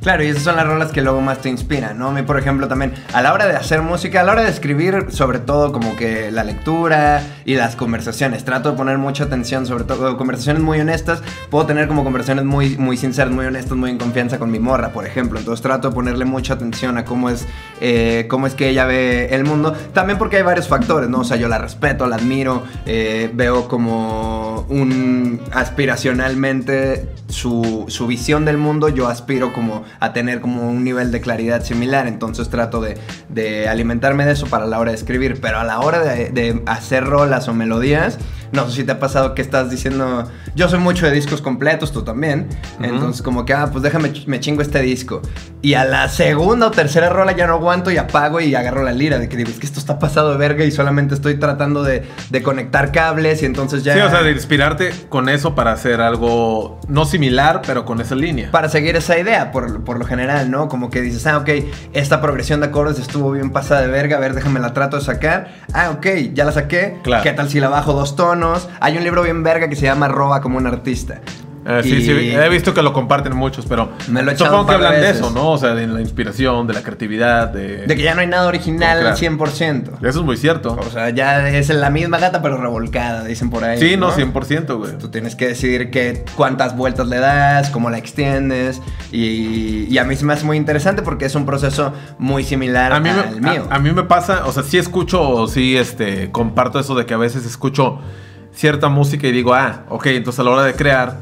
[0.02, 2.08] Claro, y esas son las rolas que luego más te inspiran, ¿no?
[2.08, 4.50] A mí, por ejemplo, también a la hora de hacer música, a la hora de
[4.50, 8.44] escribir, sobre todo como que la lectura y las conversaciones.
[8.44, 11.22] Trato de poner mucha atención, sobre todo conversaciones muy honestas.
[11.50, 14.88] Puedo tener como conversaciones muy, muy sinceras, muy honestas, muy en confianza con mi morra,
[14.88, 15.38] por ejemplo.
[15.38, 17.46] Entonces trato de ponerle mucha atención a cómo es,
[17.80, 19.72] eh, cómo es que ella ve el mundo.
[19.92, 21.20] También porque hay varios factores, ¿no?
[21.20, 28.44] O sea, yo la respeto, la admiro, eh, veo como un aspiracionalmente su, su visión
[28.44, 32.80] del mundo, yo aspiro como a tener como un nivel de claridad similar, entonces trato
[32.80, 36.30] de, de alimentarme de eso para la hora de escribir, pero a la hora de,
[36.30, 38.18] de hacer rolas o melodías,
[38.52, 41.92] no sé si te ha pasado que estás diciendo, yo soy mucho de discos completos,
[41.92, 42.84] tú también, Ujú.
[42.84, 45.22] entonces como que, ah, pues déjame, me chingo este disco,
[45.62, 48.92] y a la segunda o tercera rola ya no aguanto y apago y agarro la
[48.92, 51.82] lira, de que digo, es que esto está pasado de verga y solamente estoy tratando
[51.82, 53.94] de, de conectar cables y entonces ya...
[53.94, 58.14] Sí, o sea, de inspirarte con eso para hacer algo no similar, pero con esa
[58.14, 58.50] línea.
[58.50, 60.68] para seguir esa idea, por, por lo general, ¿no?
[60.68, 61.48] Como que dices, ah, ok,
[61.92, 65.04] esta progresión de acordes estuvo bien pasada de verga, a ver, déjame la trato de
[65.04, 65.52] sacar.
[65.72, 66.98] Ah, ok, ya la saqué.
[67.02, 67.22] Claro.
[67.22, 68.68] ¿Qué tal si la bajo dos tonos?
[68.80, 71.22] Hay un libro bien verga que se llama Roba como un artista.
[71.64, 74.74] Eh, sí, sí, he visto que lo comparten muchos, pero Me lo he supongo que
[74.74, 75.52] hablan de eso, ¿no?
[75.52, 77.86] O sea, de la inspiración, de la creatividad, de...
[77.86, 79.36] De que ya no hay nada original al Claro.
[79.38, 79.98] 100%.
[80.00, 80.76] Eso es muy cierto.
[80.76, 83.78] O sea, ya es la misma gata pero revolcada, dicen por ahí.
[83.78, 84.98] Sí, no, 100%, güey.
[84.98, 88.82] Tú tienes que decidir que, cuántas vueltas le das, cómo la extiendes.
[89.12, 92.92] Y, y a mí se me hace muy interesante porque es un proceso muy similar
[92.92, 93.68] A mí, al me, mío.
[93.70, 97.14] a, a mí me pasa, o sea, sí escucho sí este, comparto eso de que
[97.14, 98.00] a veces escucho
[98.54, 101.18] cierta música y digo, ah, ok, entonces a la hora de crear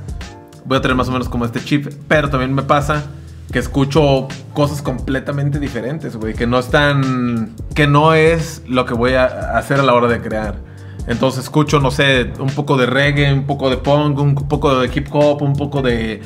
[0.65, 3.05] voy a tener más o menos como este chip, pero también me pasa
[3.51, 9.15] que escucho cosas completamente diferentes, güey, que no están, que no es lo que voy
[9.15, 9.25] a
[9.57, 10.59] hacer a la hora de crear.
[11.07, 14.91] Entonces escucho, no sé, un poco de reggae, un poco de punk, un poco de
[14.95, 16.23] hip hop, un poco de,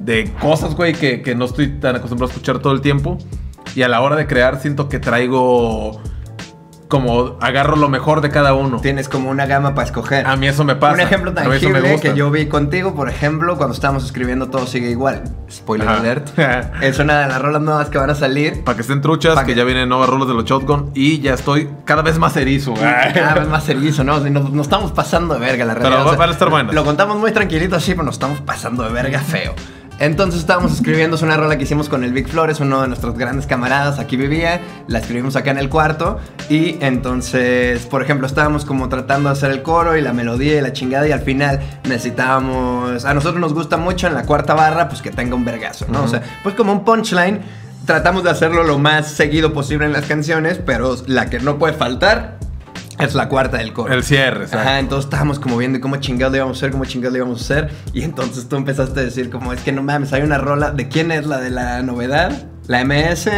[0.00, 3.18] de cosas, güey, que, que no estoy tan acostumbrado a escuchar todo el tiempo.
[3.76, 6.00] Y a la hora de crear siento que traigo
[6.90, 8.80] como agarro lo mejor de cada uno.
[8.80, 10.26] Tienes como una gama para escoger.
[10.26, 10.92] A mí eso me pasa.
[10.94, 15.22] Un ejemplo tangible que yo vi contigo, por ejemplo, cuando estábamos escribiendo Todo Sigue Igual.
[15.50, 16.00] Spoiler Ajá.
[16.00, 16.28] alert.
[16.82, 18.62] es una de las rolas nuevas que van a salir.
[18.64, 21.34] Para que estén truchas, que que- ya vienen nuevas rolas de los Shotgun y ya
[21.34, 22.74] estoy cada vez más erizo.
[22.74, 24.18] Cada vez más erizo, ¿no?
[24.20, 26.02] Nos, nos estamos pasando de verga, la Pero realidad.
[26.02, 26.74] va- O sea, van a estar buenas.
[26.74, 29.54] Lo contamos muy tranquilito así, pero nos estamos pasando de verga feo.
[30.00, 33.18] Entonces estábamos escribiendo es una rola que hicimos con el Big Flores, uno de nuestros
[33.18, 38.64] grandes camaradas, aquí vivía, la escribimos acá en el cuarto y entonces, por ejemplo, estábamos
[38.64, 41.60] como tratando de hacer el coro y la melodía y la chingada y al final
[41.84, 45.84] necesitábamos, a nosotros nos gusta mucho en la cuarta barra, pues que tenga un vergazo,
[45.90, 46.02] ¿no?
[46.04, 47.40] O sea, pues como un punchline,
[47.84, 51.74] tratamos de hacerlo lo más seguido posible en las canciones, pero la que no puede
[51.74, 52.38] faltar
[53.04, 53.92] es la cuarta del coro.
[53.92, 54.68] El cierre, exacto.
[54.68, 57.40] Ajá, entonces estábamos como viendo cómo chingados le íbamos a hacer, cómo chingados le íbamos
[57.40, 57.70] a hacer.
[57.92, 60.70] Y entonces tú empezaste a decir como, es que no mames, hay una rola.
[60.70, 62.48] ¿De quién es la de la novedad?
[62.66, 63.28] La MS...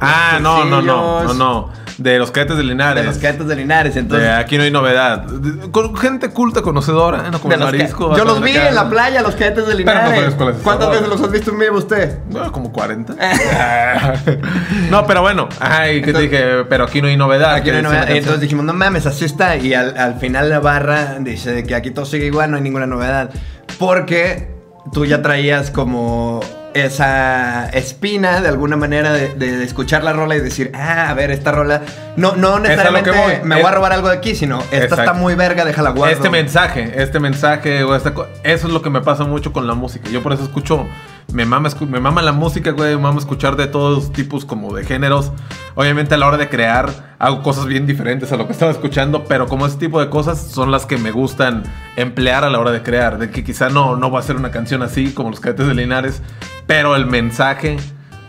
[0.00, 1.87] Ah, no, no, no, no, no.
[1.98, 3.02] De los cadetes de Linares.
[3.02, 3.94] De los cadetes de Linares.
[3.94, 5.24] De Entonces, aquí no hay novedad.
[5.24, 8.16] De- Con gente culta, conocedora, no como de el marisco.
[8.16, 10.20] yo los vi en la playa, los cadetes de no Linares.
[10.20, 12.18] sabes cuál es ¿Cuántas veces los has visto en vivo usted?
[12.30, 13.14] Bueno, como 40.
[14.90, 15.48] no, pero bueno.
[15.60, 17.54] Ay, que te dije, pero aquí no hay novedad.
[17.54, 18.10] Aquí no hay novedad.
[18.10, 19.56] Entonces dijimos, no mames, así está.
[19.56, 22.86] Y al, al final la barra dice que aquí todo sigue igual, no hay ninguna
[22.86, 23.30] novedad.
[23.78, 24.54] Porque
[24.92, 26.40] tú ya traías como
[26.74, 31.30] esa espina de alguna manera de, de escuchar la rola y decir, ah, a ver,
[31.30, 31.82] esta rola.
[32.16, 33.34] No, no necesariamente voy.
[33.44, 35.02] me Es- voy a robar algo de aquí, sino esta Exacto.
[35.02, 36.14] está muy verga, déjala guardo.
[36.14, 39.66] Este mensaje, este mensaje o esta co- eso es lo que me pasa mucho con
[39.66, 40.08] la música.
[40.10, 40.86] Yo por eso escucho
[41.32, 44.84] me mama, me mama la música, güey, me mama escuchar de todos tipos como de
[44.84, 45.30] géneros.
[45.74, 49.24] Obviamente a la hora de crear hago cosas bien diferentes a lo que estaba escuchando,
[49.24, 51.64] pero como ese tipo de cosas son las que me gustan
[51.96, 53.18] emplear a la hora de crear.
[53.18, 55.74] De que quizá no, no va a ser una canción así como los cadetes de
[55.74, 56.22] Linares,
[56.66, 57.76] pero el mensaje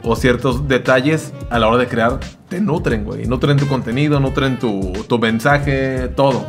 [0.04, 3.28] o ciertos detalles a la hora de crear te nutren, güey.
[3.28, 6.46] Nutren tu contenido, nutren tu, tu mensaje, todo.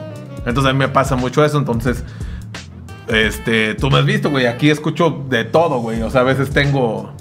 [0.46, 2.04] Entonces a mí me pasa mucho eso, entonces...
[3.12, 4.46] Este, tú me has visto, güey.
[4.46, 6.02] Aquí escucho de todo, güey.
[6.02, 7.12] O sea, a veces tengo,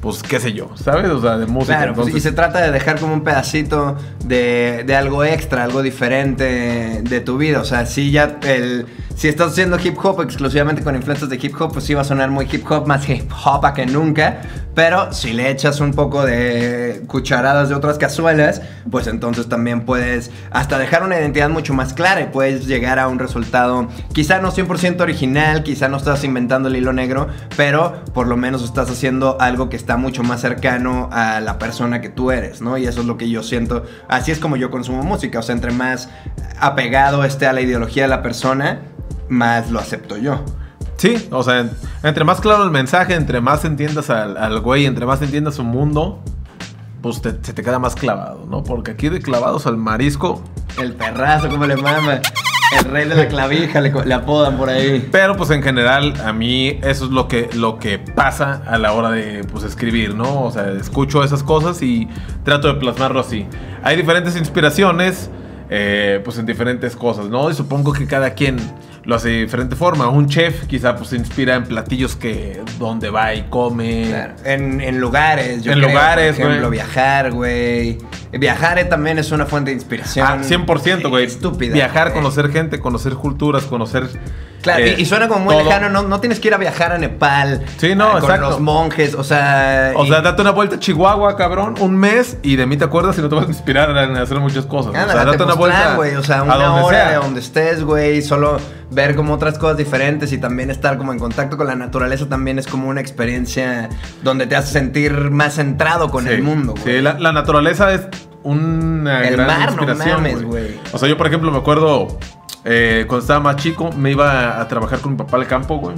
[0.00, 1.10] pues, qué sé yo, ¿sabes?
[1.10, 1.76] O sea, de música.
[1.76, 5.82] Claro, pues, y se trata de dejar como un pedacito de, de algo extra, algo
[5.82, 7.60] diferente de tu vida.
[7.60, 8.86] O sea, si ya el.
[9.16, 12.04] Si estás haciendo hip hop exclusivamente con influencias de hip hop, pues sí va a
[12.04, 14.42] sonar muy hip hop, más hip hop que nunca.
[14.74, 20.32] Pero si le echas un poco de cucharadas de otras cazuelas, pues entonces también puedes
[20.50, 24.50] hasta dejar una identidad mucho más clara y puedes llegar a un resultado quizá no
[24.50, 29.40] 100% original, quizá no estás inventando el hilo negro, pero por lo menos estás haciendo
[29.40, 32.76] algo que está mucho más cercano a la persona que tú eres, ¿no?
[32.76, 33.84] Y eso es lo que yo siento.
[34.08, 36.08] Así es como yo consumo música, o sea, entre más
[36.58, 38.80] apegado esté a la ideología de la persona,
[39.28, 40.40] más lo acepto yo.
[40.96, 41.68] Sí, o sea,
[42.02, 45.64] entre más claro el mensaje, entre más entiendas al, al güey, entre más entiendas su
[45.64, 46.22] mundo,
[47.02, 48.62] pues te- se te queda más clavado, ¿no?
[48.62, 50.42] Porque aquí de clavados al marisco,
[50.78, 52.20] El perrazo, como le mama.
[52.78, 55.06] El rey de la clavija, le, le apodan por ahí.
[55.12, 58.92] Pero pues en general a mí eso es lo que, lo que pasa a la
[58.92, 60.42] hora de pues escribir, ¿no?
[60.42, 62.08] O sea, escucho esas cosas y
[62.42, 63.46] trato de plasmarlo así.
[63.82, 65.30] Hay diferentes inspiraciones,
[65.70, 67.48] eh, pues en diferentes cosas, ¿no?
[67.50, 68.56] Y supongo que cada quien
[69.04, 70.08] lo hace de diferente forma.
[70.08, 74.06] Un chef quizá pues se inspira en platillos que donde va y come.
[74.08, 76.78] Claro, En, en lugares, yo En creo, lugares, por ejemplo, güey.
[76.78, 77.98] viajar, güey.
[78.38, 80.26] Viajar eh, también es una fuente de inspiración.
[80.28, 81.24] Ah, 100%, güey.
[81.26, 81.74] Estúpida.
[81.74, 82.22] Viajar, güey.
[82.22, 84.08] conocer gente, conocer culturas, conocer...
[84.62, 85.64] Claro, eh, y, y suena como muy todo.
[85.66, 87.62] lejano, no, no tienes que ir a viajar a Nepal.
[87.76, 88.48] Sí, no, eh, con exacto.
[88.48, 89.92] los monjes, o sea.
[89.94, 92.84] O y- sea, date una vuelta a Chihuahua, cabrón, un mes y de mí te
[92.84, 94.92] acuerdas y no te vas a inspirar en hacer muchas cosas.
[94.92, 97.10] O sea, date una vuelta güey, o sea, una donde hora sea.
[97.10, 98.56] de donde estés, güey, solo
[98.90, 102.58] ver como otras cosas diferentes y también estar como en contacto con la naturaleza también
[102.58, 103.90] es como una experiencia
[104.22, 106.96] donde te hace sentir más centrado con Sí, el mundo, güey.
[106.96, 108.02] Sí, la, la naturaleza es
[108.44, 110.80] una El gran mar, no inspiración, mames, güey.
[110.92, 112.18] O sea, yo, por ejemplo, me acuerdo
[112.64, 115.96] eh, cuando estaba más chico, me iba a trabajar con mi papá al campo, güey.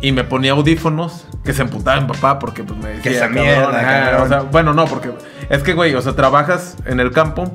[0.00, 3.26] Y me ponía audífonos que se emputaba mi papá porque pues me decía, Que esa
[3.28, 4.22] "Cabrón, mierda, ajá", cabrón.
[4.22, 5.10] O sea, bueno, no, porque
[5.48, 7.50] es que, güey, o sea, trabajas en el campo,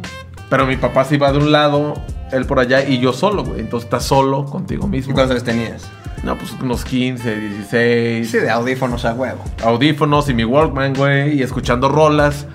[0.49, 1.93] pero mi papá se iba de un lado,
[2.31, 3.59] él por allá y yo solo, güey.
[3.59, 5.13] Entonces estás solo contigo ¿Y mismo.
[5.13, 5.87] cuántos años tenías?
[6.23, 8.31] No, pues unos 15, 16.
[8.31, 9.43] Sí, de audífonos a huevo.
[9.63, 12.47] Audífonos y mi Walkman, güey, y escuchando rolas.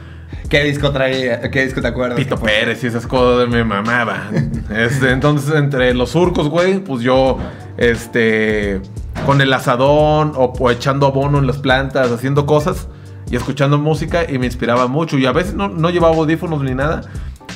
[0.48, 1.40] ¿Qué disco traía?
[1.50, 2.16] ¿Qué disco te acuerdas?
[2.16, 2.36] Pito?
[2.38, 4.30] Pérez y esas cosas me mamaba.
[4.74, 7.38] Este, entonces, entre los surcos, güey, pues yo,
[7.76, 8.80] este,
[9.26, 12.88] con el asadón o, o echando abono en las plantas, haciendo cosas
[13.30, 15.18] y escuchando música y me inspiraba mucho.
[15.18, 17.02] Y a veces no, no llevaba audífonos ni nada,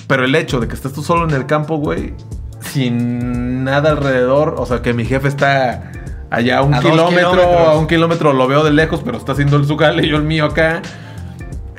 [0.06, 2.14] pero el hecho de que estés tú solo en el campo, güey,
[2.60, 5.92] sin nada alrededor, o sea, que mi jefe está
[6.30, 9.56] allá a un A kilómetro, a un kilómetro lo veo de lejos, pero está haciendo
[9.56, 10.82] el su y yo el mío acá.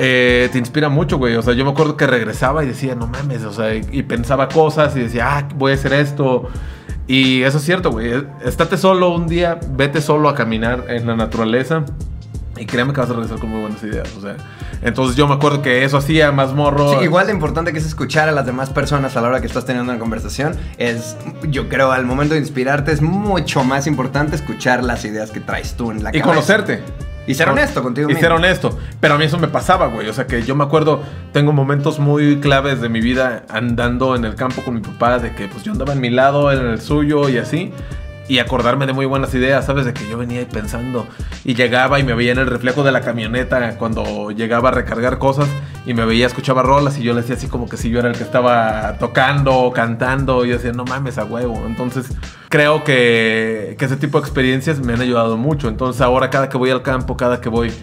[0.01, 1.35] Eh, te inspira mucho, güey.
[1.35, 4.03] O sea, yo me acuerdo que regresaba y decía, no mames, o sea, y, y
[4.03, 6.47] pensaba cosas y decía, ah, voy a hacer esto.
[7.05, 8.13] Y eso es cierto, güey.
[8.45, 11.83] Estate solo un día, vete solo a caminar en la naturaleza.
[12.57, 14.09] Y créeme que vas a regresar con muy buenas ideas.
[14.17, 14.35] O sea,
[14.81, 16.97] entonces yo me acuerdo que eso hacía más morro.
[16.99, 19.47] Sí, igual de importante que es escuchar a las demás personas a la hora que
[19.47, 20.55] estás teniendo una conversación.
[20.77, 21.15] Es,
[21.49, 25.75] yo creo, al momento de inspirarte es mucho más importante escuchar las ideas que traes
[25.75, 26.27] tú en la Y cabeza.
[26.27, 26.83] conocerte.
[27.29, 28.21] Y ser honesto contigo Y mismo.
[28.21, 28.77] ser honesto.
[28.99, 30.09] Pero a mí eso me pasaba, güey.
[30.09, 34.25] O sea, que yo me acuerdo, tengo momentos muy claves de mi vida andando en
[34.25, 36.67] el campo con mi papá, de que pues yo andaba en mi lado, él en
[36.67, 37.71] el suyo y así.
[38.29, 39.85] Y acordarme de muy buenas ideas, ¿sabes?
[39.85, 41.05] De que yo venía pensando
[41.43, 45.17] y llegaba y me veía en el reflejo de la camioneta cuando llegaba a recargar
[45.17, 45.49] cosas
[45.85, 48.09] y me veía, escuchaba rolas y yo le decía así como que si yo era
[48.09, 51.63] el que estaba tocando, cantando y yo decía, no mames a huevo.
[51.65, 52.13] Entonces
[52.49, 55.67] creo que, que ese tipo de experiencias me han ayudado mucho.
[55.67, 57.73] Entonces ahora cada que voy al campo, cada que voy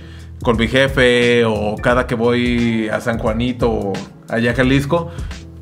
[0.42, 3.92] con mi jefe o cada que voy a San Juanito o
[4.28, 5.11] allá a Jalisco,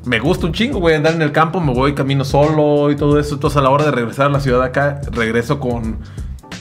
[0.05, 3.19] me gusta un chingo, güey, andar en el campo, me voy camino solo y todo
[3.19, 3.35] eso.
[3.35, 5.97] Entonces a la hora de regresar a la ciudad acá, regreso con,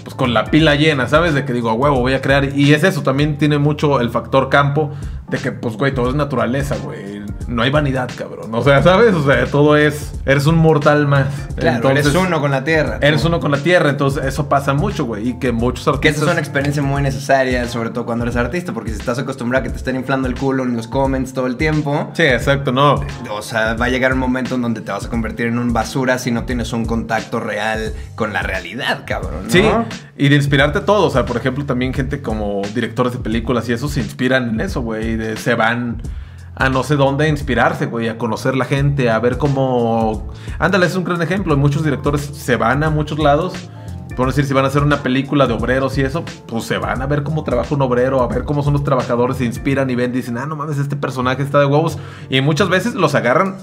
[0.02, 1.34] pues, con la pila llena, ¿sabes?
[1.34, 2.56] De que digo, a huevo, voy a crear.
[2.56, 4.92] Y es eso, también tiene mucho el factor campo,
[5.28, 7.13] de que, pues, güey, todo es naturaleza, güey.
[7.48, 8.54] No hay vanidad, cabrón.
[8.54, 9.14] O sea, ¿sabes?
[9.14, 11.26] O sea, todo es, eres un mortal más.
[11.56, 12.98] Claro, eres uno con la tierra.
[13.00, 15.30] Eres uno con la tierra, entonces eso pasa mucho, güey.
[15.30, 16.00] Y que muchos artistas...
[16.02, 19.18] Que esa es una experiencia muy necesaria, sobre todo cuando eres artista, porque si estás
[19.18, 22.10] acostumbrado a que te estén inflando el culo en los comments todo el tiempo...
[22.14, 23.00] Sí, exacto, no.
[23.30, 25.72] O sea, va a llegar un momento en donde te vas a convertir en un
[25.72, 29.44] basura si no tienes un contacto real con la realidad, cabrón.
[29.44, 29.50] ¿no?
[29.50, 29.62] Sí,
[30.16, 31.06] y de inspirarte todo.
[31.06, 34.60] O sea, por ejemplo, también gente como directores de películas y eso se inspiran en
[34.60, 35.36] eso, güey.
[35.36, 36.02] Se van
[36.56, 40.32] a no sé dónde inspirarse, güey, a conocer la gente, a ver cómo...
[40.58, 41.56] Ándale, es un gran ejemplo.
[41.56, 43.54] Muchos directores se van a muchos lados.
[44.16, 47.02] Por decir, si van a hacer una película de obreros y eso, pues se van
[47.02, 49.96] a ver cómo trabaja un obrero, a ver cómo son los trabajadores, se inspiran y
[49.96, 51.98] ven, dicen, ah, no mames, este personaje está de huevos.
[52.30, 53.56] Y muchas veces los agarran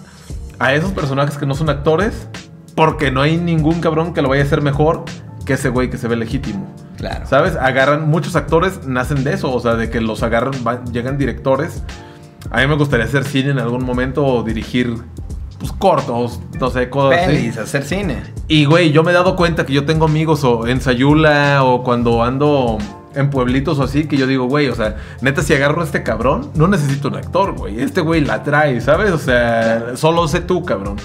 [0.60, 2.28] a esos personajes que no son actores,
[2.76, 5.06] porque no hay ningún cabrón que lo vaya a hacer mejor
[5.46, 6.68] que ese güey que se ve legítimo.
[6.98, 7.26] Claro.
[7.28, 7.56] ¿Sabes?
[7.56, 11.82] Agarran, muchos actores nacen de eso, o sea, de que los agarran, van- llegan directores.
[12.50, 14.96] A mí me gustaría hacer cine en algún momento o dirigir,
[15.60, 17.36] pues, cortos, no sé, cosas así.
[17.36, 18.24] Pelis, hacer cine.
[18.48, 21.84] Y, güey, yo me he dado cuenta que yo tengo amigos o en Sayula o
[21.84, 22.78] cuando ando
[23.14, 26.04] en pueblitos o así, que yo digo, güey, o sea, neta, si agarro a este
[26.04, 27.80] cabrón, no necesito un actor, güey.
[27.80, 29.12] Este güey la trae, ¿sabes?
[29.12, 30.96] O sea, solo sé tú, cabrón.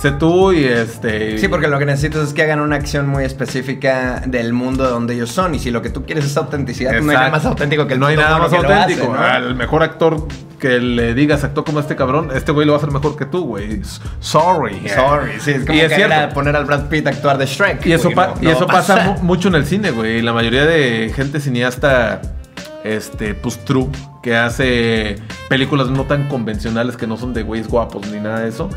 [0.00, 1.38] Sé tú y este...
[1.38, 4.90] Sí, porque lo que necesitas es que hagan una acción muy específica del mundo de
[4.90, 5.54] donde ellos son.
[5.54, 7.62] Y si lo que tú quieres es autenticidad, pues no hay nada más Exacto.
[7.62, 9.12] auténtico que el No hay nada más hace, auténtico.
[9.14, 9.20] ¿no?
[9.22, 10.26] Al mejor actor
[10.58, 13.26] que le digas actuó como este cabrón, este güey lo va a hacer mejor que
[13.26, 13.82] tú, güey.
[14.20, 14.88] Sorry.
[14.88, 16.14] Sorry, sí, es como Y es cierto.
[16.14, 17.84] era poner al Brad Pitt a actuar de Shrek.
[17.86, 19.66] Y eso, güey, pa- no- y no eso va a pasa mu- mucho en el
[19.66, 20.22] cine, güey.
[20.22, 22.22] La mayoría de gente cineasta,
[22.82, 23.88] este, pues true,
[24.22, 25.16] que hace
[25.48, 28.70] películas no tan convencionales que no son de güeyes guapos ni nada de eso,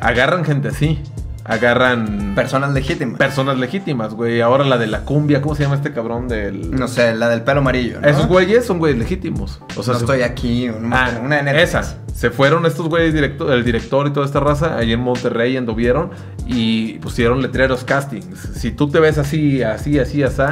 [0.00, 0.98] agarran gente así.
[1.44, 3.16] Agarran Personas legítimas.
[3.16, 4.42] personas legítimas, güey.
[4.42, 6.70] Ahora la de la cumbia, ¿cómo se llama este cabrón del...?
[6.72, 8.02] no sé, la del pelo amarillo.
[8.02, 8.06] ¿no?
[8.06, 9.58] Esos güeyes son güeyes legítimos.
[9.74, 10.68] O sea, no se- estoy aquí.
[10.68, 11.96] Una, Ah, una de esa.
[12.14, 16.10] Se fueron estos güeyes, directo, el director y toda esta raza, ahí en Monterrey anduvieron
[16.46, 18.38] y pusieron letreros castings.
[18.56, 20.42] Si tú te ves así, así, así, así,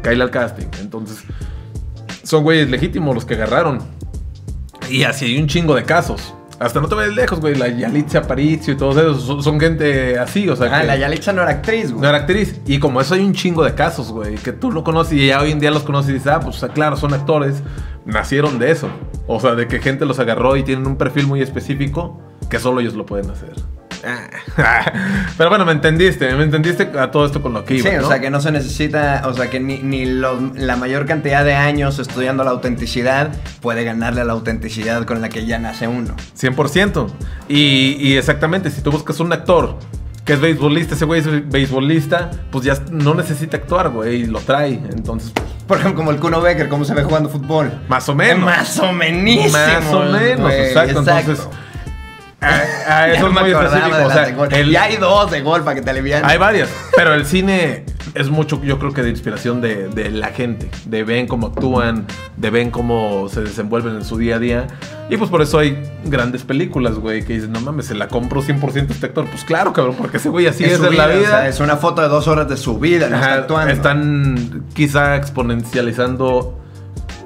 [0.00, 0.68] cae al casting.
[0.80, 1.18] Entonces,
[2.22, 3.80] son güeyes legítimos los que agarraron.
[4.88, 6.32] Y así hay un chingo de casos.
[6.64, 7.54] Hasta no te ves lejos, güey.
[7.56, 10.74] La Yalitza Aparicio y todos esos son, son gente así, o sea.
[10.74, 12.00] Ah, que- la Yalitza no era actriz, güey.
[12.02, 12.58] no era actriz.
[12.66, 15.40] Y como eso hay un chingo de casos, güey, que tú lo conoces y ya
[15.42, 17.62] hoy en día los conoces y dices, ah, pues claro, son actores.
[18.06, 18.88] Nacieron de eso.
[19.26, 22.80] O sea, de que gente los agarró y tienen un perfil muy específico que solo
[22.80, 23.52] ellos lo pueden hacer.
[25.36, 28.06] Pero bueno, me entendiste, me entendiste a todo esto con lo que iba, Sí, ¿no?
[28.06, 31.98] o sea que no se necesita, o sea que ni, la mayor cantidad de años
[31.98, 36.14] estudiando la autenticidad puede ganarle a la autenticidad con la que ya nace uno.
[36.38, 37.08] 100%.
[37.48, 39.78] Y, y exactamente, si tú buscas un actor
[40.24, 44.40] que es beisbolista, ese güey es beisbolista, pues ya no necesita actuar, güey, y lo
[44.40, 44.80] trae.
[44.90, 47.70] Entonces, pues, Por ejemplo, como el Kuno Becker, cómo se ve jugando fútbol.
[47.88, 48.44] más o menos.
[48.44, 49.52] Más o menos.
[49.52, 51.00] Más o menos, exacto.
[51.00, 51.46] Entonces,
[53.12, 54.06] eso no es me muy acordaba específico.
[54.06, 56.24] O sea, el- Ya hay dos de gol para que te alivian.
[56.24, 60.28] hay varias, pero el cine es mucho, yo creo que de inspiración de, de la
[60.28, 64.66] gente, de ven cómo actúan, de ven cómo se desenvuelven en su día a día.
[65.10, 68.40] Y pues por eso hay grandes películas, güey, que dicen, no mames, se la compro
[68.42, 69.26] 100% este actor.
[69.26, 71.18] Pues claro, cabrón, porque ese güey así es, en la vida, vida.
[71.20, 73.72] o sea, es una foto de dos horas de su vida, no Ajá, está actuando.
[73.72, 76.58] Están quizá exponencializando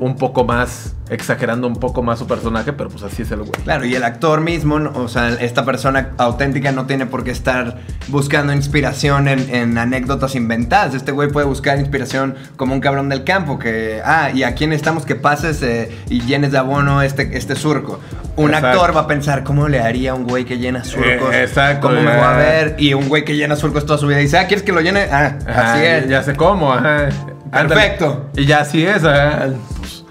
[0.01, 3.51] un poco más, exagerando un poco más su personaje, pero pues así es el güey.
[3.65, 7.79] Claro, y el actor mismo, o sea, esta persona auténtica no tiene por qué estar
[8.09, 10.95] buscando inspiración en, en anécdotas inventadas.
[10.95, 15.05] Este güey puede buscar inspiración como un cabrón del campo, que, ah, y aquí necesitamos
[15.05, 18.01] que pases eh, y llenes de abono este, este surco.
[18.37, 18.69] Un Exacto.
[18.69, 21.35] actor va a pensar, ¿cómo le haría a un güey que llena surcos?
[21.35, 22.77] Eh, exacto, ¿Cómo me va a ver?
[22.79, 25.09] Y un güey que llena surcos toda su vida dice, ah, ¿quieres que lo llene?
[25.11, 26.09] Ah, Ajá, así es.
[26.09, 27.09] Ya sé cómo, ajá.
[27.51, 28.31] Perfecto.
[28.37, 29.49] Y ya así es, ajá.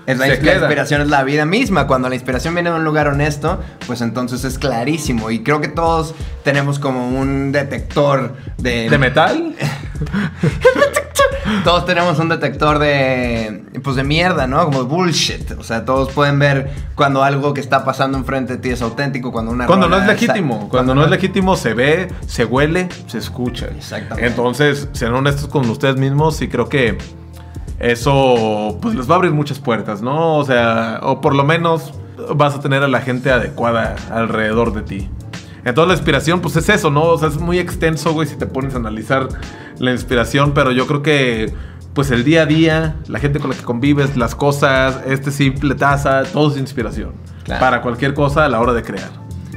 [0.07, 1.85] Es la, inspiración es la vida misma.
[1.85, 5.29] Cuando la inspiración viene de un lugar honesto, pues entonces es clarísimo.
[5.31, 6.15] Y creo que todos
[6.45, 8.89] tenemos como un detector de.
[8.89, 9.53] ¿De metal?
[11.65, 13.65] todos tenemos un detector de.
[13.83, 14.63] Pues de mierda, ¿no?
[14.63, 15.51] Como bullshit.
[15.59, 19.33] O sea, todos pueden ver cuando algo que está pasando enfrente de ti es auténtico.
[19.33, 19.65] Cuando una.
[19.65, 20.69] Cuando no es legítimo.
[20.69, 23.67] Cuando no es legítimo se ve, se huele, se escucha.
[23.75, 24.25] Exactamente.
[24.25, 26.97] Entonces, sean honestos con ustedes mismos y creo que
[27.79, 30.37] eso pues les va a abrir muchas puertas, ¿no?
[30.37, 31.93] O sea, o por lo menos
[32.35, 35.09] vas a tener a la gente adecuada alrededor de ti.
[35.63, 37.03] Entonces la inspiración pues es eso, ¿no?
[37.03, 39.27] O sea, es muy extenso, güey, si te pones a analizar
[39.79, 41.53] la inspiración, pero yo creo que
[41.93, 45.73] pues el día a día, la gente con la que convives, las cosas, este simple
[45.75, 47.13] taza, todo es inspiración.
[47.43, 47.59] Claro.
[47.59, 49.09] Para cualquier cosa a la hora de crear.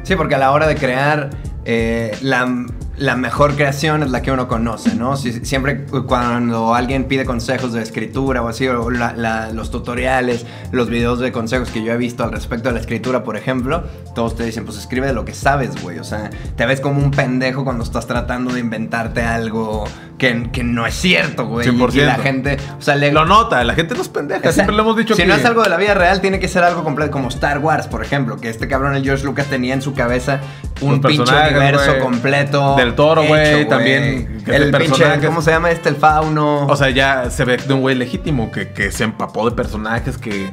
[0.02, 1.30] Sí, porque a la hora de crear,
[1.64, 2.66] eh, la,
[3.00, 5.16] la mejor creación es la que uno conoce, ¿no?
[5.16, 11.18] Si- siempre cuando alguien pide consejos de escritura o así, o los tutoriales, los videos
[11.18, 13.84] de consejos que yo he visto al respecto de la escritura, por ejemplo,
[14.14, 15.98] todos te dicen, pues escribe de lo que sabes, güey.
[15.98, 19.84] O sea, te ves como un pendejo cuando estás tratando de inventarte algo
[20.20, 21.66] que, que no es cierto, güey.
[21.66, 22.06] Y- Y, 100%.
[22.06, 24.38] la gente, o sea, le, Lo nota, la gente no es pendeja.
[24.40, 25.28] o sea, Siempre le hemos dicho si que.
[25.28, 27.88] no es algo de la vida real, tiene que ser algo completo, como Star Wars,
[27.88, 30.38] por ejemplo, que este cabrón, el George Lucas, tenía en su cabeza
[30.80, 32.76] un pinche universo completo.
[32.76, 35.04] Del Toro, güey, también, que El pinche.
[35.26, 35.88] ¿cómo se llama este?
[35.88, 36.66] El fauno.
[36.66, 40.18] O sea, ya se ve de un güey legítimo que, que se empapó de personajes
[40.18, 40.52] que.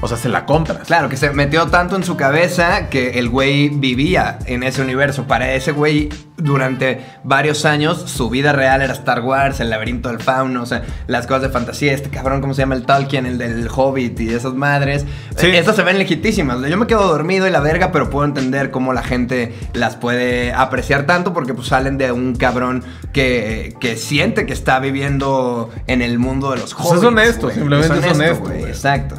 [0.00, 0.86] O sea, se la compras.
[0.86, 5.24] Claro, que se metió tanto en su cabeza que el güey vivía en ese universo.
[5.26, 10.20] Para ese güey, durante varios años, su vida real era Star Wars, el laberinto del
[10.20, 11.92] fauno, o sea, las cosas de fantasía.
[11.92, 12.76] Este cabrón, ¿cómo se llama?
[12.76, 15.04] El Tolkien, el del Hobbit y esas madres.
[15.36, 15.46] Sí.
[15.48, 16.60] Eh, Esas se ven legítimas.
[16.68, 20.52] Yo me quedo dormido y la verga, pero puedo entender cómo la gente las puede
[20.52, 26.02] apreciar tanto porque pues salen de un cabrón que, que siente que está viviendo en
[26.02, 27.02] el mundo de los Pues hobbits.
[27.02, 27.54] es honesto, güey.
[27.56, 28.70] simplemente es honesto, güey, güey.
[28.70, 29.16] Exacto.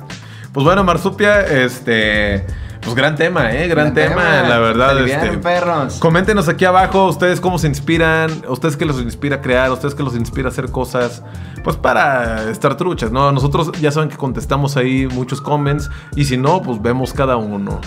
[0.54, 2.46] Pues bueno, Marsupia, este.
[2.82, 3.68] Pues gran tema, ¿eh?
[3.68, 4.98] Gran, tema, la verdad.
[5.06, 5.96] Se este, perros.
[6.00, 10.02] Coméntenos aquí abajo ustedes cómo se inspiran, ustedes qué los inspira a crear, ustedes qué
[10.02, 11.22] los inspira a hacer cosas,
[11.64, 13.32] pues para estar truchas, ¿no?
[13.34, 17.82] Nosotros ya saben que contestamos ahí muchos comments y si no, pues vemos cada uno.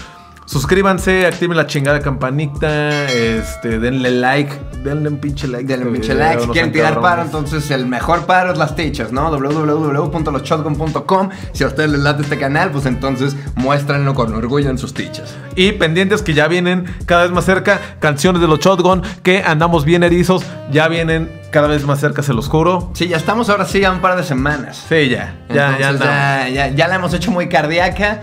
[0.46, 5.64] Suscríbanse, activen la chingada campanita, este, denle like, denle un pinche like.
[5.64, 6.42] Denle un pinche like.
[6.42, 9.30] Si quieren tirar paro, entonces el mejor paro es las tichas, ¿no?
[9.30, 11.30] www.loshotgun.com.
[11.52, 15.34] Si a ustedes les late este canal, pues entonces muéstrenlo con orgullo en sus tichas.
[15.54, 19.84] Y pendientes que ya vienen cada vez más cerca, canciones de los Shotgun, que andamos
[19.84, 22.90] bien erizos, ya vienen cada vez más cerca, se los juro.
[22.94, 24.84] Sí, ya estamos ahora sí a un par de semanas.
[24.88, 28.22] Sí, ya, ya, Entonces, ya, ya, ya la hemos hecho muy cardíaca,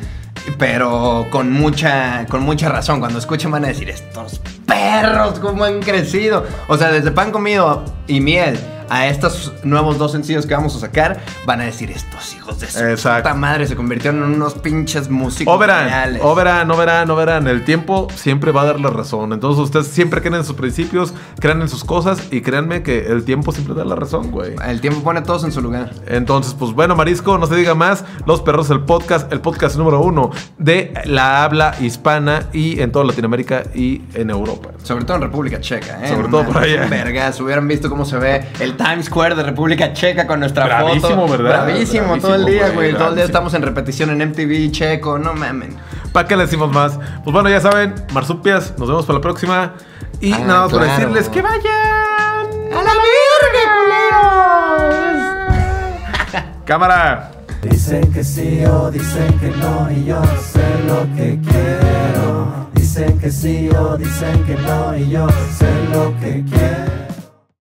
[0.57, 2.99] pero con mucha, con mucha razón.
[2.99, 6.45] Cuando escuchen van a decir, estos perros, cómo han crecido.
[6.67, 8.57] O sea, desde pan comido y miel
[8.89, 12.67] a estos nuevos dos sencillos que vamos a sacar, van a decir, estos hijos de
[12.67, 13.23] su Exacto.
[13.29, 16.21] puta madre se convirtieron en unos pinches músicos O verán, reales.
[16.23, 17.47] o verán, o verán, o verán.
[17.47, 19.33] El tiempo siempre va a dar la razón.
[19.33, 23.23] Entonces ustedes siempre creen en sus principios, crean en sus cosas y créanme que el
[23.23, 24.55] tiempo siempre da la razón, güey.
[24.67, 25.91] El tiempo pone a todos en su lugar.
[26.07, 28.03] Entonces, pues bueno, Marisco, no se diga más.
[28.25, 33.05] Los Perros, el podcast, el podcast número uno de la habla hispana y en toda
[33.05, 34.69] Latinoamérica y en Europa.
[34.83, 36.09] Sobre todo en República Checa, ¿eh?
[36.09, 36.87] Sobre todo por allá.
[36.89, 41.27] Vergas, hubieran visto cómo se ve el Times Square de República Checa con nuestra Bravísimo,
[41.27, 41.43] foto.
[41.43, 41.65] ¿verdad?
[41.65, 42.73] Bravísimo, todo el Bravísimo, día, güey.
[42.73, 43.25] Todo el día bravísimo.
[43.25, 45.75] estamos en repetición en MTV Checo, no mamen.
[46.13, 46.97] ¿Para qué le decimos más?
[47.23, 49.73] Pues bueno, ya saben, Marsupias, nos vemos para la próxima.
[50.21, 51.63] Y Ah, nada más por decirles que vayan.
[52.71, 52.93] ¡A la
[56.31, 57.31] verga, Cámara.
[57.61, 60.21] Dicen que sí o dicen que no y yo
[60.53, 62.69] sé lo que quiero.
[62.73, 65.27] Dicen que sí o dicen que no y yo
[65.57, 67.08] sé lo que quiero.